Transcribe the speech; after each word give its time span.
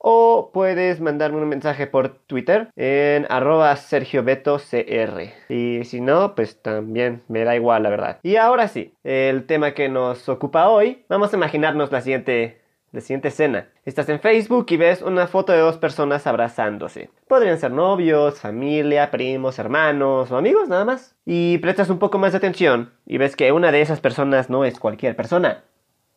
o 0.06 0.50
puedes 0.52 1.00
mandarme 1.00 1.38
un 1.38 1.48
mensaje 1.48 1.86
por 1.86 2.10
Twitter 2.10 2.68
en 2.76 3.26
arroba 3.30 3.74
sergiobetocr. 3.74 5.32
Y 5.48 5.84
si 5.84 6.02
no, 6.02 6.34
pues 6.34 6.60
también 6.60 7.22
me 7.28 7.44
da 7.44 7.56
igual, 7.56 7.84
la 7.84 7.88
verdad. 7.88 8.18
Y 8.22 8.36
ahora 8.36 8.68
sí, 8.68 8.92
el 9.02 9.46
tema 9.46 9.72
que 9.72 9.88
nos 9.88 10.28
ocupa 10.28 10.68
hoy, 10.68 11.06
vamos 11.08 11.32
a 11.32 11.36
imaginarnos 11.36 11.90
la 11.90 12.02
siguiente, 12.02 12.60
la 12.92 13.00
siguiente 13.00 13.28
escena. 13.28 13.70
Estás 13.86 14.10
en 14.10 14.20
Facebook 14.20 14.66
y 14.68 14.76
ves 14.76 15.00
una 15.00 15.26
foto 15.26 15.52
de 15.52 15.60
dos 15.60 15.78
personas 15.78 16.26
abrazándose. 16.26 17.08
Podrían 17.26 17.58
ser 17.58 17.70
novios, 17.70 18.40
familia, 18.40 19.10
primos, 19.10 19.58
hermanos 19.58 20.30
o 20.30 20.36
amigos 20.36 20.68
nada 20.68 20.84
más. 20.84 21.16
Y 21.24 21.56
prestas 21.58 21.88
un 21.88 21.98
poco 21.98 22.18
más 22.18 22.32
de 22.32 22.38
atención 22.38 22.92
y 23.06 23.16
ves 23.16 23.36
que 23.36 23.52
una 23.52 23.72
de 23.72 23.80
esas 23.80 24.00
personas 24.00 24.50
no 24.50 24.66
es 24.66 24.78
cualquier 24.78 25.16
persona. 25.16 25.64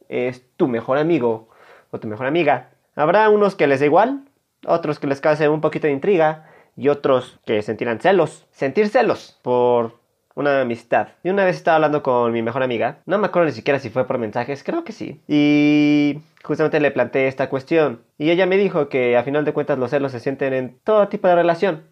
Es 0.09 0.43
tu 0.57 0.67
mejor 0.67 0.97
amigo 0.97 1.47
o 1.91 1.99
tu 1.99 2.07
mejor 2.07 2.27
amiga. 2.27 2.69
Habrá 2.95 3.29
unos 3.29 3.55
que 3.55 3.67
les 3.67 3.79
da 3.79 3.85
igual, 3.85 4.25
otros 4.65 4.99
que 4.99 5.07
les 5.07 5.21
cause 5.21 5.47
un 5.49 5.61
poquito 5.61 5.87
de 5.87 5.93
intriga 5.93 6.45
y 6.75 6.89
otros 6.89 7.39
que 7.45 7.61
sentirán 7.61 7.99
celos. 7.99 8.45
Sentir 8.51 8.89
celos 8.89 9.39
por 9.41 9.99
una 10.37 10.61
amistad. 10.61 11.09
Y 11.23 11.29
una 11.29 11.45
vez 11.45 11.55
estaba 11.55 11.75
hablando 11.75 12.03
con 12.03 12.31
mi 12.31 12.43
mejor 12.43 12.61
amiga, 12.61 12.99
no 13.05 13.17
me 13.17 13.27
acuerdo 13.27 13.47
ni 13.47 13.53
siquiera 13.53 13.79
si 13.79 13.89
fue 13.89 14.05
por 14.05 14.19
mensajes, 14.19 14.63
creo 14.63 14.83
que 14.83 14.91
sí. 14.91 15.19
Y 15.27 16.19
justamente 16.43 16.79
le 16.79 16.91
planteé 16.91 17.27
esta 17.27 17.49
cuestión. 17.49 18.03
Y 18.19 18.29
ella 18.29 18.45
me 18.45 18.57
dijo 18.57 18.87
que 18.87 19.17
a 19.17 19.23
final 19.23 19.45
de 19.45 19.53
cuentas 19.53 19.79
los 19.79 19.89
celos 19.89 20.11
se 20.11 20.19
sienten 20.19 20.53
en 20.53 20.79
todo 20.83 21.07
tipo 21.07 21.27
de 21.27 21.35
relación. 21.35 21.83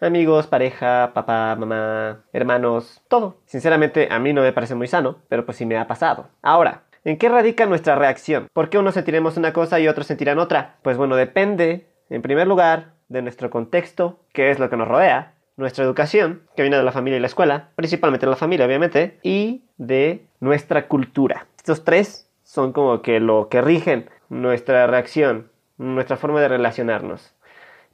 Amigos, 0.00 0.46
pareja, 0.46 1.10
papá, 1.12 1.56
mamá, 1.56 2.24
hermanos, 2.32 3.02
todo. 3.08 3.38
Sinceramente 3.44 4.08
a 4.10 4.18
mí 4.18 4.32
no 4.32 4.42
me 4.42 4.52
parece 4.52 4.74
muy 4.74 4.86
sano, 4.86 5.18
pero 5.28 5.44
pues 5.44 5.58
sí 5.58 5.66
me 5.66 5.76
ha 5.76 5.88
pasado. 5.88 6.28
Ahora, 6.42 6.84
¿En 7.02 7.16
qué 7.16 7.30
radica 7.30 7.64
nuestra 7.64 7.94
reacción? 7.94 8.48
¿Por 8.52 8.68
qué 8.68 8.76
unos 8.76 8.92
sentiremos 8.92 9.38
una 9.38 9.54
cosa 9.54 9.80
y 9.80 9.88
otros 9.88 10.06
sentirán 10.06 10.38
otra? 10.38 10.76
Pues 10.82 10.98
bueno, 10.98 11.16
depende, 11.16 11.86
en 12.10 12.20
primer 12.20 12.46
lugar, 12.46 12.92
de 13.08 13.22
nuestro 13.22 13.48
contexto, 13.48 14.20
que 14.34 14.50
es 14.50 14.58
lo 14.58 14.68
que 14.68 14.76
nos 14.76 14.86
rodea, 14.86 15.32
nuestra 15.56 15.82
educación, 15.82 16.42
que 16.54 16.62
viene 16.62 16.76
de 16.76 16.82
la 16.82 16.92
familia 16.92 17.16
y 17.16 17.20
la 17.20 17.26
escuela, 17.26 17.70
principalmente 17.74 18.26
de 18.26 18.30
la 18.30 18.36
familia, 18.36 18.66
obviamente, 18.66 19.18
y 19.22 19.64
de 19.78 20.26
nuestra 20.40 20.88
cultura. 20.88 21.46
Estos 21.56 21.84
tres 21.84 22.30
son 22.42 22.72
como 22.74 23.00
que 23.00 23.18
lo 23.18 23.48
que 23.48 23.62
rigen 23.62 24.10
nuestra 24.28 24.86
reacción, 24.86 25.50
nuestra 25.78 26.18
forma 26.18 26.42
de 26.42 26.48
relacionarnos. 26.48 27.34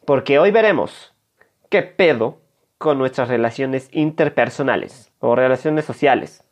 Porque 0.04 0.40
hoy 0.40 0.50
veremos 0.50 1.14
qué 1.70 1.82
pedo 1.82 2.40
con 2.76 2.98
nuestras 2.98 3.28
relaciones 3.28 3.88
interpersonales 3.92 5.12
o 5.20 5.36
relaciones 5.36 5.84
sociales 5.84 6.45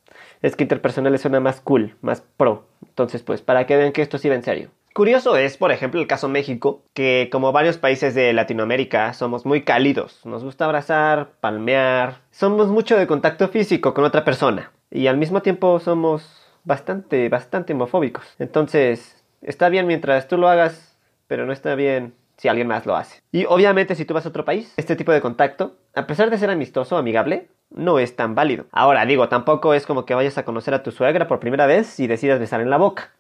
es 0.44 0.56
que 0.56 0.64
interpersonales 0.64 1.22
suena 1.22 1.40
más 1.40 1.62
cool, 1.62 1.96
más 2.02 2.20
pro. 2.36 2.66
Entonces, 2.86 3.22
pues, 3.22 3.40
para 3.40 3.66
que 3.66 3.78
vean 3.78 3.92
que 3.92 4.02
esto 4.02 4.18
sí 4.18 4.28
va 4.28 4.34
en 4.34 4.42
serio. 4.42 4.68
Curioso 4.92 5.38
es, 5.38 5.56
por 5.56 5.72
ejemplo, 5.72 6.00
el 6.00 6.06
caso 6.06 6.28
México, 6.28 6.82
que 6.92 7.30
como 7.32 7.50
varios 7.50 7.78
países 7.78 8.14
de 8.14 8.32
Latinoamérica 8.34 9.14
somos 9.14 9.46
muy 9.46 9.62
cálidos, 9.62 10.20
nos 10.26 10.44
gusta 10.44 10.66
abrazar, 10.66 11.30
palmear, 11.40 12.18
somos 12.30 12.68
mucho 12.68 12.96
de 12.98 13.06
contacto 13.06 13.48
físico 13.48 13.94
con 13.94 14.04
otra 14.04 14.22
persona 14.22 14.70
y 14.90 15.06
al 15.06 15.16
mismo 15.16 15.40
tiempo 15.40 15.80
somos 15.80 16.42
bastante, 16.62 17.30
bastante 17.30 17.72
homofóbicos. 17.72 18.24
Entonces, 18.38 19.24
está 19.40 19.70
bien 19.70 19.86
mientras 19.86 20.28
tú 20.28 20.36
lo 20.36 20.48
hagas, 20.48 20.98
pero 21.26 21.46
no 21.46 21.54
está 21.54 21.74
bien 21.74 22.12
si 22.36 22.48
alguien 22.48 22.68
más 22.68 22.84
lo 22.84 22.96
hace. 22.96 23.22
Y 23.32 23.46
obviamente 23.46 23.94
si 23.94 24.04
tú 24.04 24.12
vas 24.12 24.26
a 24.26 24.28
otro 24.28 24.44
país, 24.44 24.74
este 24.76 24.94
tipo 24.94 25.10
de 25.10 25.22
contacto, 25.22 25.76
a 25.94 26.06
pesar 26.06 26.28
de 26.28 26.38
ser 26.38 26.50
amistoso, 26.50 26.96
amigable, 26.96 27.48
no 27.70 27.98
es 27.98 28.16
tan 28.16 28.34
válido. 28.34 28.66
Ahora 28.72 29.06
digo, 29.06 29.28
tampoco 29.28 29.74
es 29.74 29.86
como 29.86 30.04
que 30.04 30.14
vayas 30.14 30.38
a 30.38 30.44
conocer 30.44 30.74
a 30.74 30.82
tu 30.82 30.90
suegra 30.90 31.28
por 31.28 31.40
primera 31.40 31.66
vez 31.66 31.98
y 32.00 32.06
decidas 32.06 32.40
besar 32.40 32.60
en 32.60 32.70
la 32.70 32.76
boca. 32.76 33.12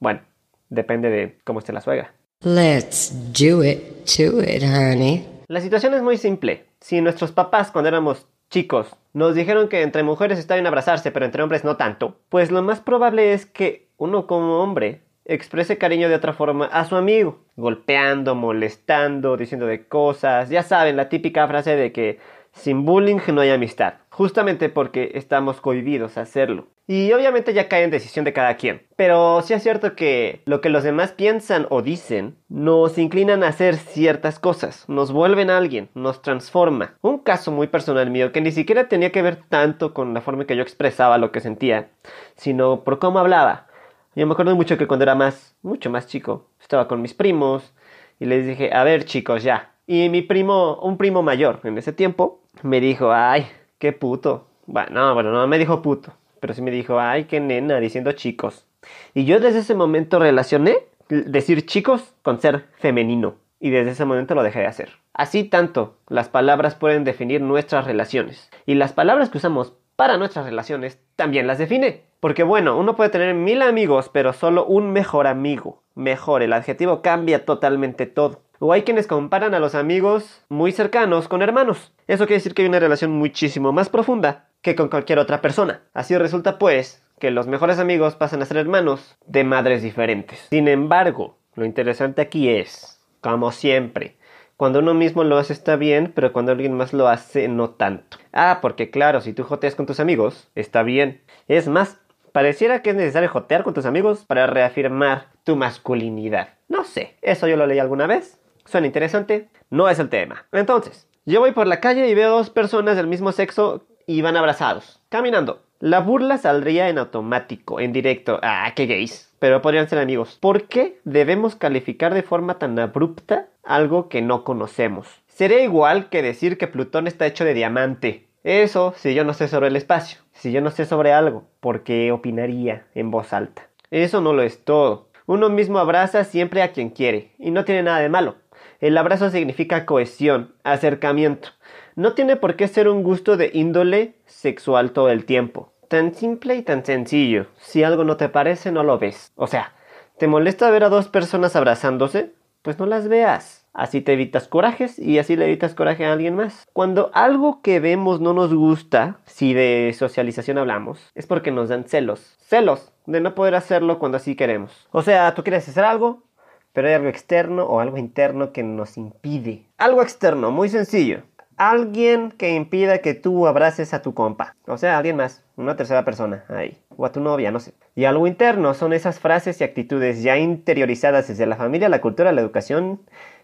Bueno, 0.00 0.20
depende 0.68 1.10
de 1.10 1.38
cómo 1.44 1.58
esté 1.58 1.72
la 1.72 1.80
suegra. 1.80 2.12
Let's 2.40 3.12
do 3.32 3.64
it 3.64 4.04
to 4.16 4.42
it, 4.42 4.62
honey. 4.62 5.26
La 5.48 5.60
situación 5.60 5.94
es 5.94 6.02
muy 6.02 6.16
simple. 6.16 6.66
Si 6.80 7.00
nuestros 7.00 7.32
papás 7.32 7.70
cuando 7.70 7.88
éramos 7.88 8.26
chicos 8.50 8.94
nos 9.12 9.34
dijeron 9.34 9.68
que 9.68 9.82
entre 9.82 10.02
mujeres 10.02 10.38
está 10.38 10.54
bien 10.54 10.66
abrazarse, 10.66 11.10
pero 11.10 11.24
entre 11.24 11.42
hombres 11.42 11.64
no 11.64 11.76
tanto, 11.76 12.16
pues 12.28 12.50
lo 12.50 12.62
más 12.62 12.80
probable 12.80 13.32
es 13.32 13.46
que 13.46 13.88
uno 13.96 14.26
como 14.26 14.62
hombre 14.62 15.02
exprese 15.24 15.76
cariño 15.76 16.08
de 16.08 16.14
otra 16.14 16.32
forma 16.32 16.66
a 16.66 16.84
su 16.86 16.96
amigo, 16.96 17.40
golpeando, 17.56 18.34
molestando, 18.34 19.36
diciendo 19.36 19.66
de 19.66 19.86
cosas, 19.86 20.48
ya 20.48 20.62
saben, 20.62 20.96
la 20.96 21.08
típica 21.08 21.46
frase 21.46 21.76
de 21.76 21.92
que 21.92 22.18
sin 22.58 22.84
bullying 22.84 23.18
no 23.32 23.40
hay 23.40 23.50
amistad, 23.50 23.94
justamente 24.10 24.68
porque 24.68 25.12
estamos 25.14 25.60
cohibidos 25.60 26.18
a 26.18 26.22
hacerlo. 26.22 26.66
Y 26.86 27.12
obviamente 27.12 27.52
ya 27.52 27.68
cae 27.68 27.84
en 27.84 27.90
decisión 27.90 28.24
de 28.24 28.32
cada 28.32 28.56
quien. 28.56 28.82
Pero 28.96 29.42
sí 29.42 29.52
es 29.52 29.62
cierto 29.62 29.94
que 29.94 30.40
lo 30.46 30.62
que 30.62 30.70
los 30.70 30.82
demás 30.82 31.12
piensan 31.12 31.66
o 31.68 31.82
dicen 31.82 32.36
nos 32.48 32.96
inclinan 32.96 33.42
a 33.44 33.48
hacer 33.48 33.76
ciertas 33.76 34.38
cosas, 34.38 34.88
nos 34.88 35.12
vuelven 35.12 35.50
a 35.50 35.58
alguien, 35.58 35.90
nos 35.94 36.22
transforma. 36.22 36.94
Un 37.02 37.18
caso 37.18 37.52
muy 37.52 37.66
personal 37.66 38.10
mío 38.10 38.32
que 38.32 38.40
ni 38.40 38.52
siquiera 38.52 38.88
tenía 38.88 39.12
que 39.12 39.22
ver 39.22 39.36
tanto 39.48 39.92
con 39.92 40.14
la 40.14 40.22
forma 40.22 40.42
en 40.42 40.46
que 40.46 40.56
yo 40.56 40.62
expresaba 40.62 41.18
lo 41.18 41.30
que 41.30 41.40
sentía, 41.40 41.90
sino 42.36 42.84
por 42.84 42.98
cómo 42.98 43.18
hablaba. 43.18 43.66
Yo 44.14 44.26
me 44.26 44.32
acuerdo 44.32 44.56
mucho 44.56 44.78
que 44.78 44.86
cuando 44.86 45.04
era 45.04 45.14
más, 45.14 45.56
mucho 45.62 45.90
más 45.90 46.06
chico, 46.06 46.46
estaba 46.60 46.88
con 46.88 47.02
mis 47.02 47.12
primos 47.12 47.74
y 48.18 48.24
les 48.24 48.46
dije, 48.46 48.72
a 48.72 48.82
ver 48.82 49.04
chicos, 49.04 49.42
ya. 49.42 49.74
Y 49.86 50.08
mi 50.08 50.22
primo, 50.22 50.78
un 50.82 50.98
primo 50.98 51.22
mayor 51.22 51.60
en 51.64 51.78
ese 51.78 51.92
tiempo, 51.92 52.42
me 52.62 52.80
dijo, 52.80 53.12
ay, 53.12 53.46
qué 53.78 53.92
puto. 53.92 54.46
Bueno, 54.66 54.90
no, 54.92 55.14
bueno, 55.14 55.32
no 55.32 55.46
me 55.46 55.58
dijo 55.58 55.82
puto, 55.82 56.12
pero 56.40 56.54
sí 56.54 56.62
me 56.62 56.70
dijo, 56.70 56.98
ay, 57.00 57.24
qué 57.24 57.40
nena, 57.40 57.80
diciendo 57.80 58.12
chicos. 58.12 58.66
Y 59.14 59.24
yo 59.24 59.40
desde 59.40 59.60
ese 59.60 59.74
momento 59.74 60.18
relacioné 60.18 60.78
decir 61.08 61.66
chicos 61.66 62.14
con 62.22 62.40
ser 62.40 62.66
femenino. 62.78 63.36
Y 63.60 63.70
desde 63.70 63.92
ese 63.92 64.04
momento 64.04 64.34
lo 64.34 64.42
dejé 64.42 64.60
de 64.60 64.66
hacer. 64.66 64.90
Así 65.14 65.42
tanto, 65.44 65.96
las 66.08 66.28
palabras 66.28 66.76
pueden 66.76 67.02
definir 67.04 67.40
nuestras 67.40 67.86
relaciones. 67.86 68.50
Y 68.66 68.74
las 68.74 68.92
palabras 68.92 69.30
que 69.30 69.38
usamos 69.38 69.74
para 69.96 70.16
nuestras 70.16 70.44
relaciones 70.44 71.00
también 71.16 71.48
las 71.48 71.58
define. 71.58 72.02
Porque 72.20 72.44
bueno, 72.44 72.78
uno 72.78 72.94
puede 72.94 73.10
tener 73.10 73.34
mil 73.34 73.62
amigos, 73.62 74.10
pero 74.12 74.32
solo 74.32 74.64
un 74.64 74.92
mejor 74.92 75.26
amigo. 75.26 75.82
Mejor, 75.96 76.42
el 76.42 76.52
adjetivo 76.52 77.02
cambia 77.02 77.44
totalmente 77.44 78.06
todo. 78.06 78.42
O 78.60 78.72
hay 78.72 78.82
quienes 78.82 79.06
comparan 79.06 79.54
a 79.54 79.60
los 79.60 79.76
amigos 79.76 80.42
muy 80.48 80.72
cercanos 80.72 81.28
con 81.28 81.42
hermanos. 81.42 81.92
Eso 82.08 82.26
quiere 82.26 82.38
decir 82.38 82.54
que 82.54 82.62
hay 82.62 82.68
una 82.68 82.80
relación 82.80 83.12
muchísimo 83.12 83.70
más 83.70 83.88
profunda 83.88 84.48
que 84.62 84.74
con 84.74 84.88
cualquier 84.88 85.20
otra 85.20 85.40
persona. 85.40 85.82
Así 85.94 86.18
resulta 86.18 86.58
pues 86.58 87.04
que 87.20 87.30
los 87.30 87.46
mejores 87.46 87.78
amigos 87.78 88.16
pasan 88.16 88.42
a 88.42 88.46
ser 88.46 88.56
hermanos 88.56 89.16
de 89.26 89.44
madres 89.44 89.82
diferentes. 89.82 90.40
Sin 90.50 90.66
embargo, 90.66 91.38
lo 91.54 91.64
interesante 91.64 92.20
aquí 92.20 92.48
es, 92.48 93.00
como 93.20 93.52
siempre, 93.52 94.16
cuando 94.56 94.80
uno 94.80 94.92
mismo 94.92 95.22
lo 95.22 95.38
hace 95.38 95.52
está 95.52 95.76
bien, 95.76 96.10
pero 96.12 96.32
cuando 96.32 96.50
alguien 96.50 96.76
más 96.76 96.92
lo 96.92 97.06
hace 97.06 97.46
no 97.46 97.70
tanto. 97.70 98.18
Ah, 98.32 98.58
porque 98.60 98.90
claro, 98.90 99.20
si 99.20 99.32
tú 99.32 99.44
joteas 99.44 99.76
con 99.76 99.86
tus 99.86 100.00
amigos, 100.00 100.50
está 100.56 100.82
bien. 100.82 101.20
Es 101.46 101.68
más, 101.68 102.00
pareciera 102.32 102.82
que 102.82 102.90
es 102.90 102.96
necesario 102.96 103.28
jotear 103.28 103.62
con 103.62 103.74
tus 103.74 103.86
amigos 103.86 104.24
para 104.24 104.48
reafirmar 104.48 105.28
tu 105.44 105.54
masculinidad. 105.54 106.54
No 106.68 106.82
sé, 106.82 107.16
eso 107.22 107.46
yo 107.46 107.56
lo 107.56 107.68
leí 107.68 107.78
alguna 107.78 108.08
vez 108.08 108.37
suena 108.68 108.86
interesante, 108.86 109.48
no 109.70 109.88
es 109.88 109.98
el 109.98 110.08
tema. 110.08 110.46
Entonces, 110.52 111.08
yo 111.24 111.40
voy 111.40 111.52
por 111.52 111.66
la 111.66 111.80
calle 111.80 112.08
y 112.08 112.14
veo 112.14 112.30
dos 112.30 112.50
personas 112.50 112.96
del 112.96 113.06
mismo 113.06 113.32
sexo 113.32 113.84
y 114.06 114.22
van 114.22 114.36
abrazados, 114.36 115.00
caminando. 115.08 115.62
La 115.80 116.00
burla 116.00 116.38
saldría 116.38 116.88
en 116.88 116.98
automático, 116.98 117.78
en 117.78 117.92
directo. 117.92 118.40
Ah, 118.42 118.72
qué 118.74 118.86
gays. 118.86 119.32
Pero 119.38 119.62
podrían 119.62 119.88
ser 119.88 120.00
amigos. 120.00 120.36
¿Por 120.40 120.64
qué 120.64 120.98
debemos 121.04 121.54
calificar 121.54 122.14
de 122.14 122.22
forma 122.22 122.58
tan 122.58 122.78
abrupta 122.78 123.46
algo 123.62 124.08
que 124.08 124.20
no 124.20 124.42
conocemos? 124.42 125.06
Sería 125.28 125.62
igual 125.62 126.08
que 126.08 126.22
decir 126.22 126.58
que 126.58 126.66
Plutón 126.66 127.06
está 127.06 127.26
hecho 127.26 127.44
de 127.44 127.54
diamante. 127.54 128.26
Eso 128.42 128.94
si 128.96 129.14
yo 129.14 129.24
no 129.24 129.34
sé 129.34 129.46
sobre 129.46 129.68
el 129.68 129.76
espacio. 129.76 130.18
Si 130.32 130.50
yo 130.50 130.60
no 130.60 130.70
sé 130.70 130.84
sobre 130.84 131.12
algo, 131.12 131.44
¿por 131.60 131.84
qué 131.84 132.10
opinaría 132.10 132.86
en 132.94 133.10
voz 133.10 133.32
alta? 133.32 133.68
Eso 133.90 134.20
no 134.20 134.32
lo 134.32 134.42
es 134.42 134.64
todo. 134.64 135.08
Uno 135.26 135.50
mismo 135.50 135.78
abraza 135.78 136.24
siempre 136.24 136.62
a 136.62 136.72
quien 136.72 136.88
quiere, 136.88 137.32
y 137.38 137.50
no 137.50 137.66
tiene 137.66 137.82
nada 137.82 138.00
de 138.00 138.08
malo. 138.08 138.36
El 138.80 138.96
abrazo 138.96 139.30
significa 139.30 139.86
cohesión, 139.86 140.54
acercamiento. 140.64 141.48
No 141.96 142.12
tiene 142.12 142.36
por 142.36 142.56
qué 142.56 142.68
ser 142.68 142.88
un 142.88 143.02
gusto 143.02 143.36
de 143.36 143.50
índole 143.52 144.14
sexual 144.26 144.92
todo 144.92 145.10
el 145.10 145.24
tiempo. 145.24 145.72
Tan 145.88 146.14
simple 146.14 146.56
y 146.56 146.62
tan 146.62 146.84
sencillo. 146.84 147.46
Si 147.58 147.82
algo 147.82 148.04
no 148.04 148.16
te 148.16 148.28
parece, 148.28 148.70
no 148.70 148.84
lo 148.84 148.98
ves. 148.98 149.32
O 149.36 149.46
sea, 149.46 149.72
¿Te 150.18 150.26
molesta 150.26 150.68
ver 150.72 150.82
a 150.82 150.88
dos 150.88 151.06
personas 151.06 151.54
abrazándose? 151.54 152.32
Pues 152.62 152.76
no 152.80 152.86
las 152.86 153.06
veas. 153.06 153.68
Así 153.72 154.00
te 154.00 154.14
evitas 154.14 154.48
corajes 154.48 154.98
y 154.98 155.20
así 155.20 155.36
le 155.36 155.44
evitas 155.44 155.76
coraje 155.76 156.04
a 156.04 156.12
alguien 156.12 156.34
más. 156.34 156.66
Cuando 156.72 157.12
algo 157.14 157.62
que 157.62 157.78
vemos 157.78 158.20
no 158.20 158.32
nos 158.32 158.52
gusta, 158.52 159.20
si 159.26 159.54
de 159.54 159.94
socialización 159.96 160.58
hablamos, 160.58 161.12
es 161.14 161.28
porque 161.28 161.52
nos 161.52 161.68
dan 161.68 161.84
celos. 161.84 162.36
Celos 162.40 162.90
de 163.06 163.20
no 163.20 163.36
poder 163.36 163.54
hacerlo 163.54 164.00
cuando 164.00 164.16
así 164.16 164.34
queremos. 164.34 164.88
O 164.90 165.02
sea, 165.02 165.32
tú 165.36 165.44
quieres 165.44 165.68
hacer 165.68 165.84
algo, 165.84 166.24
pero 166.72 166.88
hay 166.88 166.94
algo 166.94 167.08
externo 167.08 167.64
o 167.64 167.80
algo 167.80 167.98
interno 167.98 168.52
que 168.52 168.62
nos 168.62 168.96
impide. 168.96 169.66
Algo 169.78 170.02
externo, 170.02 170.50
muy 170.50 170.68
sencillo. 170.68 171.22
Alguien 171.56 172.30
que 172.30 172.54
impida 172.54 172.98
que 172.98 173.14
tú 173.14 173.48
abraces 173.48 173.92
a 173.92 174.02
tu 174.02 174.14
compa. 174.14 174.54
O 174.66 174.78
sea, 174.78 174.96
alguien 174.96 175.16
más, 175.16 175.42
una 175.56 175.76
tercera 175.76 176.04
persona 176.04 176.44
ahí. 176.48 176.78
O 176.96 177.04
a 177.04 177.12
tu 177.12 177.20
novia, 177.20 177.50
no 177.50 177.58
sé. 177.58 177.74
Y 177.96 178.04
algo 178.04 178.28
interno 178.28 178.74
son 178.74 178.92
esas 178.92 179.18
frases 179.18 179.60
y 179.60 179.64
actitudes 179.64 180.22
ya 180.22 180.36
interiorizadas 180.36 181.26
desde 181.26 181.46
la 181.46 181.56
familia, 181.56 181.88
la 181.88 182.00
cultura, 182.00 182.30
la 182.30 182.40
educación, 182.40 183.00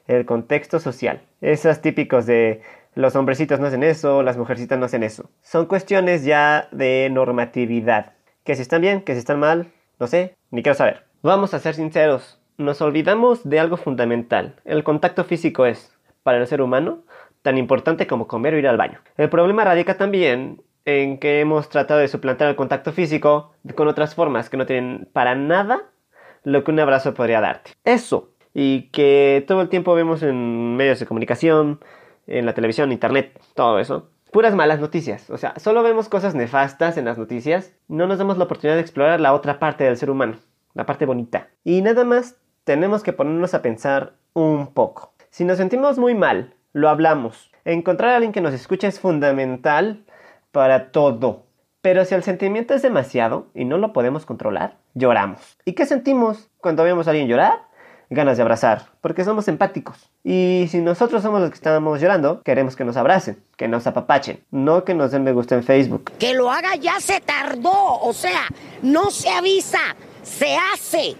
el 0.06 0.26
contexto 0.26 0.78
social. 0.78 1.22
Esas 1.40 1.82
típicos 1.82 2.26
de 2.26 2.62
los 2.94 3.16
hombrecitos 3.16 3.58
no 3.58 3.66
hacen 3.66 3.82
eso, 3.82 4.22
las 4.22 4.36
mujercitas 4.36 4.78
no 4.78 4.86
hacen 4.86 5.02
eso. 5.02 5.30
Son 5.42 5.66
cuestiones 5.66 6.24
ya 6.24 6.68
de 6.70 7.08
normatividad. 7.10 8.12
Que 8.44 8.54
si 8.54 8.62
están 8.62 8.82
bien, 8.82 9.02
que 9.02 9.14
si 9.14 9.18
están 9.18 9.40
mal, 9.40 9.72
no 9.98 10.06
sé, 10.06 10.36
ni 10.50 10.62
quiero 10.62 10.76
saber. 10.76 11.04
Vamos 11.22 11.54
a 11.54 11.58
ser 11.58 11.74
sinceros, 11.74 12.38
nos 12.56 12.80
olvidamos 12.80 13.48
de 13.48 13.60
algo 13.60 13.76
fundamental. 13.76 14.56
El 14.64 14.84
contacto 14.84 15.24
físico 15.24 15.66
es, 15.66 15.92
para 16.22 16.38
el 16.38 16.46
ser 16.46 16.62
humano, 16.62 17.00
tan 17.42 17.58
importante 17.58 18.06
como 18.06 18.26
comer 18.26 18.54
o 18.54 18.58
ir 18.58 18.68
al 18.68 18.76
baño. 18.76 19.00
El 19.16 19.28
problema 19.28 19.64
radica 19.64 19.96
también 19.96 20.62
en 20.84 21.18
que 21.18 21.40
hemos 21.40 21.68
tratado 21.68 22.00
de 22.00 22.08
suplantar 22.08 22.48
el 22.48 22.56
contacto 22.56 22.92
físico 22.92 23.52
con 23.74 23.88
otras 23.88 24.14
formas 24.14 24.50
que 24.50 24.56
no 24.56 24.66
tienen 24.66 25.08
para 25.12 25.34
nada 25.34 25.82
lo 26.42 26.62
que 26.62 26.70
un 26.70 26.80
abrazo 26.80 27.14
podría 27.14 27.40
darte. 27.40 27.72
Eso, 27.84 28.30
y 28.52 28.90
que 28.90 29.44
todo 29.48 29.62
el 29.62 29.68
tiempo 29.68 29.94
vemos 29.94 30.22
en 30.22 30.76
medios 30.76 31.00
de 31.00 31.06
comunicación, 31.06 31.80
en 32.26 32.46
la 32.46 32.54
televisión, 32.54 32.92
internet, 32.92 33.40
todo 33.54 33.78
eso. 33.78 34.10
Puras 34.30 34.54
malas 34.54 34.80
noticias. 34.80 35.30
O 35.30 35.38
sea, 35.38 35.54
solo 35.58 35.82
vemos 35.82 36.08
cosas 36.08 36.34
nefastas 36.34 36.96
en 36.96 37.04
las 37.04 37.18
noticias. 37.18 37.72
No 37.88 38.06
nos 38.06 38.18
damos 38.18 38.36
la 38.36 38.44
oportunidad 38.44 38.76
de 38.76 38.82
explorar 38.82 39.20
la 39.20 39.32
otra 39.32 39.58
parte 39.58 39.84
del 39.84 39.96
ser 39.96 40.10
humano. 40.10 40.38
La 40.74 40.86
parte 40.86 41.06
bonita. 41.06 41.48
Y 41.62 41.82
nada 41.82 42.04
más 42.04 42.36
tenemos 42.64 43.02
que 43.02 43.12
ponernos 43.12 43.54
a 43.54 43.62
pensar 43.62 44.14
un 44.32 44.68
poco. 44.68 45.12
Si 45.30 45.44
nos 45.44 45.58
sentimos 45.58 45.98
muy 45.98 46.14
mal 46.14 46.54
lo 46.74 46.90
hablamos. 46.90 47.50
Encontrar 47.64 48.12
a 48.12 48.16
alguien 48.16 48.32
que 48.32 48.42
nos 48.42 48.52
escuche 48.52 48.86
es 48.86 49.00
fundamental 49.00 50.04
para 50.52 50.90
todo. 50.90 51.44
Pero 51.80 52.04
si 52.04 52.14
el 52.14 52.22
sentimiento 52.22 52.74
es 52.74 52.82
demasiado 52.82 53.46
y 53.54 53.64
no 53.64 53.78
lo 53.78 53.92
podemos 53.92 54.26
controlar, 54.26 54.76
lloramos. 54.94 55.56
¿Y 55.64 55.72
qué 55.72 55.86
sentimos 55.86 56.50
cuando 56.60 56.82
vemos 56.82 57.06
a 57.06 57.10
alguien 57.10 57.28
llorar? 57.28 57.62
Ganas 58.10 58.36
de 58.36 58.42
abrazar, 58.42 58.86
porque 59.00 59.24
somos 59.24 59.48
empáticos. 59.48 60.10
Y 60.22 60.66
si 60.70 60.80
nosotros 60.80 61.22
somos 61.22 61.40
los 61.40 61.50
que 61.50 61.56
estamos 61.56 62.00
llorando, 62.00 62.42
queremos 62.42 62.76
que 62.76 62.84
nos 62.84 62.96
abracen, 62.96 63.42
que 63.56 63.68
nos 63.68 63.86
apapachen, 63.86 64.40
no 64.50 64.84
que 64.84 64.94
nos 64.94 65.10
den 65.10 65.24
me 65.24 65.32
gusta 65.32 65.54
en 65.54 65.62
Facebook. 65.62 66.12
Que 66.18 66.34
lo 66.34 66.50
haga 66.50 66.76
ya 66.76 67.00
se 67.00 67.20
tardó, 67.20 67.98
o 68.00 68.12
sea, 68.12 68.42
no 68.82 69.10
se 69.10 69.30
avisa, 69.30 69.80
se 70.22 70.56
hace. 70.56 71.16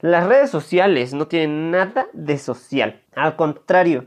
Las 0.00 0.26
redes 0.26 0.50
sociales 0.50 1.12
no 1.12 1.28
tienen 1.28 1.70
nada 1.70 2.06
de 2.12 2.38
social. 2.38 3.00
Al 3.14 3.36
contrario, 3.36 4.06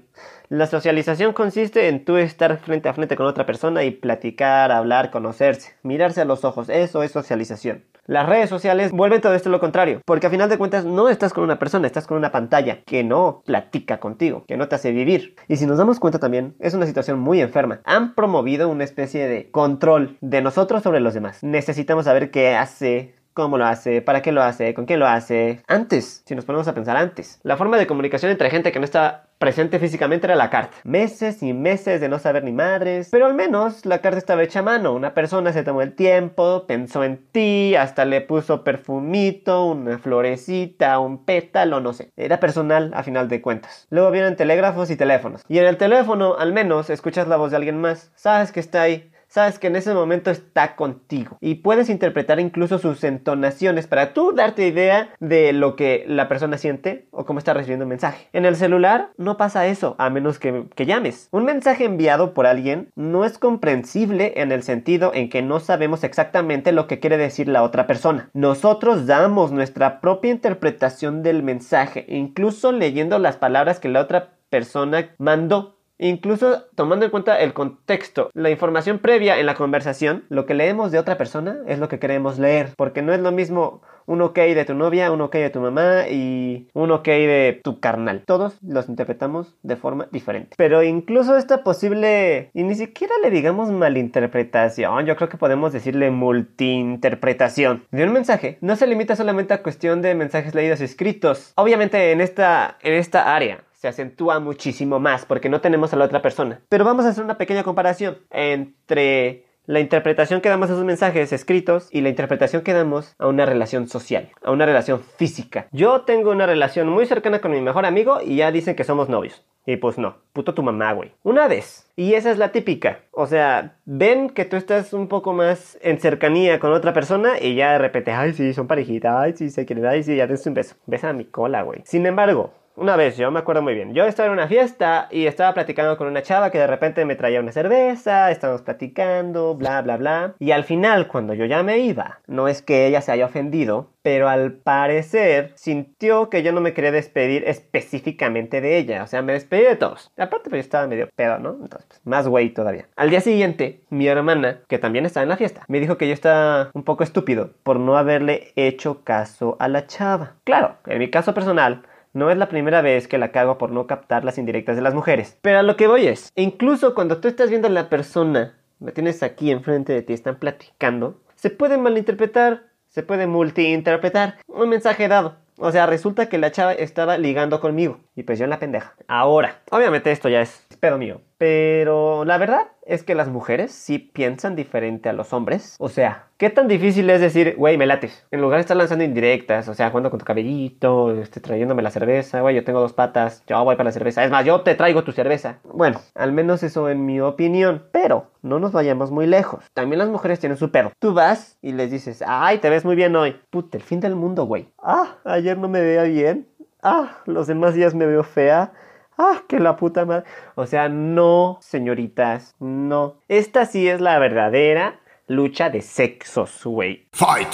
la 0.50 0.68
socialización 0.68 1.34
consiste 1.34 1.88
en 1.88 2.06
tú 2.06 2.18
estar 2.18 2.58
frente 2.58 2.90
a 2.90 2.94
frente 2.94 3.16
con 3.16 3.26
otra 3.26 3.46
persona 3.46 3.84
y 3.84 3.92
platicar, 3.92 4.72
hablar, 4.72 5.12
conocerse, 5.12 5.76
mirarse 5.84 6.22
a 6.22 6.26
los 6.26 6.44
ojos. 6.44 6.70
Eso 6.70 7.04
es 7.04 7.12
socialización. 7.12 7.84
Las 8.08 8.30
redes 8.30 8.52
sociales 8.52 8.92
vuelven 8.92 9.20
todo 9.20 9.34
esto 9.34 9.50
lo 9.50 9.60
contrario, 9.60 10.02
porque 10.06 10.28
a 10.28 10.30
final 10.30 10.48
de 10.48 10.60
cuentas 10.60 10.86
no 10.86 11.10
estás 11.10 11.34
con 11.34 11.44
una 11.44 11.58
persona, 11.58 11.88
estás 11.88 12.06
con 12.06 12.18
una 12.18 12.32
pantalla 12.32 12.84
que 12.84 13.04
no 13.04 13.42
platica 13.48 14.00
contigo, 14.00 14.46
que 14.48 14.58
no 14.58 14.68
te 14.68 14.76
hace 14.76 14.92
vivir. 14.92 15.36
Y 15.48 15.56
si 15.56 15.66
nos 15.66 15.80
damos 15.80 16.00
cuenta 16.00 16.20
también, 16.20 16.56
es 16.60 16.76
una 16.76 16.86
situación 16.86 17.20
muy 17.20 17.42
enferma. 17.42 17.82
Han 17.84 18.14
promovido 18.14 18.70
una 18.70 18.84
especie 18.84 19.28
de 19.28 19.50
control 19.50 20.18
de 20.22 20.44
nosotros 20.44 20.84
sobre 20.84 21.00
los 21.00 21.16
demás. 21.16 21.42
Necesitamos 21.42 22.06
saber 22.06 22.30
qué 22.30 22.54
hace, 22.54 23.15
cómo 23.36 23.58
lo 23.60 23.66
hace, 23.66 24.02
para 24.02 24.24
qué 24.24 24.32
lo 24.32 24.42
hace, 24.42 24.74
con 24.74 24.86
quién 24.86 25.00
lo 25.00 25.08
hace. 25.08 25.62
Antes, 25.68 26.24
si 26.26 26.34
nos 26.34 26.46
ponemos 26.46 26.68
a 26.68 26.74
pensar 26.74 26.98
antes, 26.98 27.40
la 27.44 27.58
forma 27.58 27.78
de 27.78 27.86
comunicación 27.86 28.32
entre 28.32 28.50
gente 28.50 28.72
que 28.72 28.80
no 28.80 28.86
está 28.86 29.28
presente 29.38 29.78
físicamente 29.78 30.26
era 30.26 30.36
la 30.36 30.50
carta. 30.50 30.78
Meses 30.86 31.44
y 31.44 31.54
meses 31.54 32.00
de 32.00 32.08
no 32.08 32.18
saber 32.18 32.46
ni 32.46 32.54
madres, 32.54 33.10
pero 33.12 33.26
al 33.26 33.34
menos 33.34 33.86
la 33.86 34.00
carta 34.00 34.18
estaba 34.18 34.42
hecha 34.42 34.60
a 34.60 34.64
mano. 34.64 34.94
Una 34.94 35.14
persona 35.14 35.52
se 35.52 35.64
tomó 35.64 35.82
el 35.82 35.94
tiempo, 35.94 36.66
pensó 36.66 37.04
en 37.04 37.18
ti, 37.32 37.76
hasta 37.76 38.06
le 38.06 38.22
puso 38.22 38.64
perfumito, 38.64 39.66
una 39.66 40.00
florecita, 40.00 40.98
un 41.00 41.26
pétalo, 41.26 41.82
no 41.82 41.92
sé. 41.92 42.12
Era 42.16 42.40
personal 42.40 42.94
a 42.96 43.04
final 43.04 43.28
de 43.28 43.42
cuentas. 43.42 43.86
Luego 43.90 44.12
vienen 44.12 44.38
telégrafos 44.38 44.90
y 44.90 44.96
teléfonos. 44.96 45.44
Y 45.50 45.60
en 45.60 45.66
el 45.66 45.76
teléfono, 45.76 46.38
al 46.40 46.54
menos, 46.54 46.90
escuchas 46.90 47.28
la 47.28 47.36
voz 47.36 47.52
de 47.52 47.58
alguien 47.58 47.82
más. 47.82 48.12
Sabes 48.16 48.54
que 48.54 48.62
está 48.62 48.84
ahí 48.84 49.12
sabes 49.36 49.60
que 49.60 49.68
en 49.68 49.76
ese 49.76 49.94
momento 49.94 50.32
está 50.32 50.78
contigo 50.78 51.38
y 51.42 51.56
puedes 51.56 51.90
interpretar 51.90 52.40
incluso 52.40 52.80
sus 52.80 53.04
entonaciones 53.04 53.86
para 53.86 54.14
tú 54.14 54.32
darte 54.34 54.66
idea 54.66 55.10
de 55.20 55.52
lo 55.52 55.76
que 55.76 56.06
la 56.08 56.30
persona 56.30 56.58
siente 56.58 57.10
o 57.12 57.26
cómo 57.26 57.40
está 57.40 57.54
recibiendo 57.54 57.84
un 57.84 57.90
mensaje. 57.90 58.30
En 58.32 58.46
el 58.46 58.56
celular 58.56 59.10
no 59.18 59.36
pasa 59.36 59.68
eso, 59.68 59.98
a 60.00 60.10
menos 60.10 60.40
que, 60.40 60.68
que 60.74 60.86
llames. 60.86 61.28
Un 61.32 61.44
mensaje 61.44 61.84
enviado 61.84 62.34
por 62.34 62.48
alguien 62.48 62.88
no 62.96 63.26
es 63.26 63.38
comprensible 63.38 64.36
en 64.38 64.54
el 64.54 64.64
sentido 64.64 65.12
en 65.14 65.30
que 65.30 65.42
no 65.42 65.60
sabemos 65.60 66.06
exactamente 66.06 66.72
lo 66.72 66.88
que 66.88 67.02
quiere 67.02 67.18
decir 67.18 67.50
la 67.50 67.64
otra 67.64 67.88
persona. 67.88 68.30
Nosotros 68.32 69.06
damos 69.06 69.52
nuestra 69.52 70.00
propia 70.00 70.32
interpretación 70.32 71.24
del 71.24 71.44
mensaje, 71.44 72.06
incluso 72.08 72.72
leyendo 72.72 73.20
las 73.20 73.36
palabras 73.36 73.82
que 73.82 73.90
la 73.90 74.00
otra 74.00 74.36
persona 74.50 75.14
mandó 75.18 75.75
Incluso 75.98 76.64
tomando 76.76 77.06
en 77.06 77.12
cuenta 77.12 77.40
el 77.40 77.54
contexto, 77.54 78.30
la 78.34 78.50
información 78.50 79.00
previa 79.00 79.40
en 79.40 79.46
la 79.46 79.56
conversación, 79.56 80.26
lo 80.30 80.46
que 80.46 80.54
leemos 80.54 80.92
de 80.92 81.00
otra 81.00 81.18
persona 81.18 81.58
es 81.68 81.80
lo 81.80 81.88
que 81.88 82.00
queremos 82.00 82.38
leer, 82.38 82.74
porque 82.76 83.02
no 83.02 83.14
es 83.14 83.22
lo 83.22 83.32
mismo 83.32 83.82
un 84.06 84.22
ok 84.22 84.36
de 84.36 84.66
tu 84.66 84.74
novia, 84.74 85.12
un 85.12 85.22
ok 85.22 85.34
de 85.36 85.50
tu 85.50 85.60
mamá 85.60 86.08
y 86.10 86.68
un 86.74 86.92
ok 86.92 87.06
de 87.06 87.60
tu 87.64 87.80
carnal. 87.80 88.24
Todos 88.26 88.58
los 88.62 88.90
interpretamos 88.90 89.56
de 89.64 89.76
forma 89.76 90.08
diferente. 90.12 90.56
Pero 90.58 90.84
incluso 90.84 91.38
esta 91.38 91.64
posible, 91.64 92.52
y 92.54 92.64
ni 92.64 92.76
siquiera 92.76 93.16
le 93.24 93.32
digamos 93.32 93.72
malinterpretación, 93.72 95.06
yo 95.06 95.16
creo 95.16 95.30
que 95.30 95.38
podemos 95.38 95.74
decirle 95.74 96.12
multiinterpretación 96.12 97.86
de 97.92 98.04
un 98.04 98.14
mensaje, 98.14 98.58
no 98.62 98.76
se 98.76 98.88
limita 98.88 99.16
solamente 99.16 99.54
a 99.54 99.64
cuestión 99.64 100.02
de 100.02 100.14
mensajes 100.14 100.54
leídos 100.54 100.82
y 100.82 100.84
escritos. 100.84 101.54
Obviamente 101.56 102.12
en 102.12 102.22
esta, 102.22 102.78
en 102.82 102.94
esta 102.94 103.36
área 103.36 103.64
se 103.86 103.90
acentúa 103.90 104.40
muchísimo 104.40 105.00
más 105.00 105.26
porque 105.26 105.48
no 105.48 105.62
tenemos 105.62 105.94
a 105.94 105.98
la 105.98 106.06
otra 106.06 106.24
persona. 106.24 106.62
Pero 106.70 106.86
vamos 106.86 107.06
a 107.06 107.10
hacer 107.10 107.24
una 107.24 107.38
pequeña 107.38 107.62
comparación 107.64 108.18
entre 108.32 109.46
la 109.68 109.80
interpretación 109.80 110.42
que 110.42 110.50
damos 110.50 110.70
a 110.70 110.74
esos 110.74 110.86
mensajes 110.86 111.32
escritos 111.32 111.90
y 111.92 112.02
la 112.02 112.10
interpretación 112.10 112.64
que 112.64 112.74
damos 112.74 113.16
a 113.20 113.28
una 113.28 113.46
relación 113.46 113.88
social, 113.88 114.30
a 114.44 114.50
una 114.50 114.66
relación 114.66 115.02
física. 115.02 115.68
Yo 115.72 116.02
tengo 116.02 116.32
una 116.32 116.48
relación 116.48 116.90
muy 116.90 117.06
cercana 117.06 117.42
con 117.42 117.52
mi 117.52 117.62
mejor 117.62 117.86
amigo 117.86 118.22
y 118.24 118.38
ya 118.38 118.52
dicen 118.52 118.76
que 118.76 118.84
somos 118.84 119.08
novios. 119.08 119.46
Y 119.68 119.78
pues 119.78 120.00
no, 120.00 120.18
puto 120.34 120.56
tu 120.56 120.64
mamá, 120.64 120.94
güey. 120.94 121.12
Una 121.22 121.48
vez. 121.48 121.88
Y 121.96 122.16
esa 122.16 122.32
es 122.32 122.40
la 122.40 122.52
típica. 122.52 123.02
O 123.12 123.28
sea, 123.28 123.78
ven 123.86 124.32
que 124.32 124.46
tú 124.46 124.56
estás 124.56 124.94
un 124.94 125.08
poco 125.08 125.34
más 125.34 125.78
en 125.82 126.00
cercanía 126.00 126.60
con 126.60 126.72
otra 126.72 126.94
persona 126.94 127.40
y 127.40 127.54
ya 127.54 127.74
de 127.74 127.80
repente, 127.80 128.12
ay, 128.12 128.34
sí, 128.34 128.52
son 128.54 128.66
parejitas, 128.66 129.16
ay, 129.16 129.34
sí, 129.36 129.52
se 129.52 129.66
quieren, 129.66 129.86
ay, 129.86 130.02
sí, 130.02 130.16
ya 130.16 130.26
des 130.26 130.46
un 130.48 130.56
beso. 130.56 130.76
Besa 130.88 131.10
a 131.10 131.14
mi 131.14 131.26
cola, 131.26 131.62
güey. 131.62 131.82
Sin 131.86 132.06
embargo, 132.06 132.54
una 132.76 132.96
vez, 132.96 133.18
yo 133.18 133.32
me 133.32 133.40
acuerdo 133.40 133.62
muy 133.62 133.74
bien. 133.74 133.94
Yo 133.94 134.06
estaba 134.06 134.28
en 134.28 134.34
una 134.34 134.48
fiesta 134.48 135.08
y 135.12 135.28
estaba 135.28 135.54
platicando 135.54 135.98
con 135.98 136.08
una 136.08 136.22
chava 136.22 136.52
que 136.52 136.58
de 136.58 136.68
repente 136.68 137.06
me 137.06 137.16
traía 137.16 137.40
una 137.40 137.52
cerveza, 137.52 138.32
estábamos 138.32 138.62
platicando, 138.62 139.56
bla, 139.56 139.82
bla, 139.82 139.98
bla. 139.98 140.36
Y 140.40 140.52
al 140.52 140.64
final, 140.64 141.08
cuando 141.08 141.34
yo 141.34 141.46
ya 141.46 141.64
me 141.64 141.80
iba, 141.80 142.20
no 142.28 142.48
es 142.48 142.62
que 142.62 142.88
ella 142.88 143.02
se 143.02 143.12
haya 143.12 143.26
ofendido, 143.26 143.92
pero 144.02 144.30
al 144.30 144.54
parecer 144.54 145.54
sintió 145.56 146.30
que 146.30 146.44
yo 146.44 146.52
no 146.52 146.62
me 146.62 146.74
quería 146.74 146.92
despedir 146.92 147.44
específicamente 147.48 148.62
de 148.62 148.78
ella. 148.78 149.04
O 149.04 149.08
sea, 149.08 149.22
me 149.22 149.34
despedí 149.34 149.64
de 149.64 149.78
todos. 149.78 150.12
Aparte, 150.18 150.50
pues 150.50 150.60
yo 150.60 150.66
estaba 150.66 150.88
medio 150.88 151.10
pedo, 151.16 151.40
¿no? 151.40 151.52
Entonces, 151.62 151.88
pues, 151.88 152.02
más 152.06 152.28
güey 152.28 152.50
todavía. 152.50 152.88
Al 152.96 153.10
día 153.10 153.22
siguiente, 153.22 153.82
mi 153.90 154.08
hermana, 154.08 154.60
que 154.68 154.80
también 154.80 155.06
estaba 155.06 155.24
en 155.24 155.30
la 155.30 155.38
fiesta, 155.38 155.64
me 155.68 155.80
dijo 155.80 155.98
que 155.98 156.08
yo 156.08 156.14
estaba 156.14 156.70
un 156.74 156.84
poco 156.84 157.04
estúpido 157.04 157.52
por 157.64 157.80
no 157.80 157.98
haberle 157.98 158.52
hecho 158.56 159.04
caso 159.04 159.56
a 159.60 159.68
la 159.68 159.88
chava. 159.88 160.34
Claro, 160.44 160.76
en 160.86 161.00
mi 161.00 161.10
caso 161.10 161.34
personal, 161.34 161.84
no 162.16 162.32
es 162.32 162.38
la 162.38 162.48
primera 162.48 162.82
vez 162.82 163.10
que 163.10 163.18
la 163.18 163.32
cago 163.32 163.58
por 163.58 163.72
no 163.72 163.88
captar 163.88 164.24
las 164.24 164.38
indirectas 164.38 164.78
de 164.78 164.82
las 164.82 164.94
mujeres. 164.94 165.38
Pero 165.42 165.60
a 165.60 165.64
lo 165.64 165.76
que 165.76 165.88
voy 165.88 166.08
es, 166.08 166.32
incluso 166.36 166.96
cuando 166.96 167.18
tú 167.18 167.28
estás 167.28 167.50
viendo 167.50 167.68
a 167.68 167.72
la 167.72 167.90
persona, 167.90 168.58
la 168.80 168.94
tienes 168.94 169.22
aquí 169.22 169.52
enfrente 169.52 169.92
de 169.92 170.02
ti, 170.02 170.14
están 170.14 170.38
platicando, 170.38 171.20
se 171.36 171.50
puede 171.50 171.78
malinterpretar, 171.78 172.64
se 172.88 173.04
puede 173.04 173.28
multiinterpretar 173.28 174.38
un 174.48 174.70
mensaje 174.70 175.10
dado. 175.10 175.36
O 175.58 175.72
sea, 175.72 175.86
resulta 175.86 176.28
que 176.28 176.38
la 176.38 176.52
chava 176.52 176.74
estaba 176.74 177.18
ligando 177.18 177.60
conmigo. 177.60 178.00
Y 178.16 178.24
pues 178.24 178.40
yo 178.40 178.46
en 178.46 178.50
la 178.50 178.60
pendeja. 178.60 178.96
Ahora, 179.08 179.62
obviamente 179.70 180.12
esto 180.12 180.30
ya 180.30 180.42
es 180.42 180.68
pedo 180.76 180.98
mío. 180.98 181.22
Pero 181.38 182.24
la 182.24 182.38
verdad 182.38 182.68
es 182.86 183.04
que 183.04 183.16
las 183.16 183.28
mujeres 183.28 183.72
sí 183.72 184.00
piensan 184.00 184.56
diferente 184.56 185.10
a 185.10 185.14
los 185.14 185.34
hombres. 185.34 185.76
O 185.80 185.90
sea, 185.90 186.28
¿qué 186.38 186.50
tan 186.50 186.68
difícil 186.68 187.10
es 187.10 187.20
decir, 187.20 187.56
güey, 187.58 187.78
me 187.78 187.86
lates? 187.86 188.26
En 188.32 188.42
lugar 188.42 188.58
de 188.58 188.62
estar 188.62 188.78
lanzando 188.78 189.04
indirectas, 189.04 189.68
o 189.68 189.74
sea, 189.74 189.90
jugando 189.90 190.12
con 190.12 190.20
tu 190.20 190.26
cabellito, 190.26 191.12
este, 191.20 191.42
trayéndome 191.42 191.82
la 191.82 191.92
cerveza, 191.92 192.42
güey, 192.42 192.56
yo 192.56 192.64
tengo 192.64 192.80
dos 192.80 192.94
patas, 192.94 193.44
yo 193.48 193.62
voy 193.64 193.76
para 193.76 193.90
la 193.90 193.92
cerveza. 193.92 194.24
Es 194.24 194.32
más, 194.32 194.46
yo 194.46 194.62
te 194.62 194.76
traigo 194.76 195.04
tu 195.04 195.12
cerveza. 195.12 195.60
Bueno, 195.64 196.00
al 196.14 196.32
menos 196.32 196.64
eso 196.64 196.90
en 196.90 197.06
mi 197.06 197.20
opinión. 197.20 197.84
Pero 197.92 198.32
no 198.42 198.60
nos 198.60 198.72
vayamos 198.72 199.12
muy 199.12 199.28
lejos. 199.28 199.66
También 199.74 200.00
las 200.00 200.10
mujeres 200.10 200.40
tienen 200.40 200.58
su 200.58 200.72
perro. 200.72 200.92
Tú 201.00 201.14
vas 201.14 201.58
y 201.62 201.74
les 201.74 201.92
dices, 201.92 202.24
ay, 202.26 202.60
te 202.60 202.70
ves 202.70 202.86
muy 202.86 202.96
bien 202.96 203.16
hoy. 203.16 203.36
Puta, 203.50 203.78
el 203.78 203.84
fin 203.84 204.00
del 204.00 204.16
mundo, 204.16 204.46
güey. 204.46 204.70
Ah, 204.82 205.18
ayer 205.26 205.58
no 205.58 205.68
me 205.68 205.82
veía 205.82 206.04
bien. 206.04 206.48
Ah, 206.82 207.18
los 207.26 207.48
demás 207.48 207.74
días 207.74 207.96
me 207.96 208.06
veo 208.06 208.24
fea. 208.24 208.72
Ah, 209.18 209.44
que 209.48 209.60
la 209.60 209.78
puta 209.78 210.06
madre. 210.06 210.26
O 210.56 210.66
sea, 210.66 210.90
no, 210.90 211.58
señoritas, 211.62 212.56
no. 212.60 213.16
Esta 213.28 213.66
sí 213.66 213.88
es 213.88 214.02
la 214.02 214.20
verdadera 214.20 215.00
lucha 215.28 215.70
de 215.70 215.82
sexos, 215.82 216.62
güey. 216.64 217.08
Fight! 217.12 217.48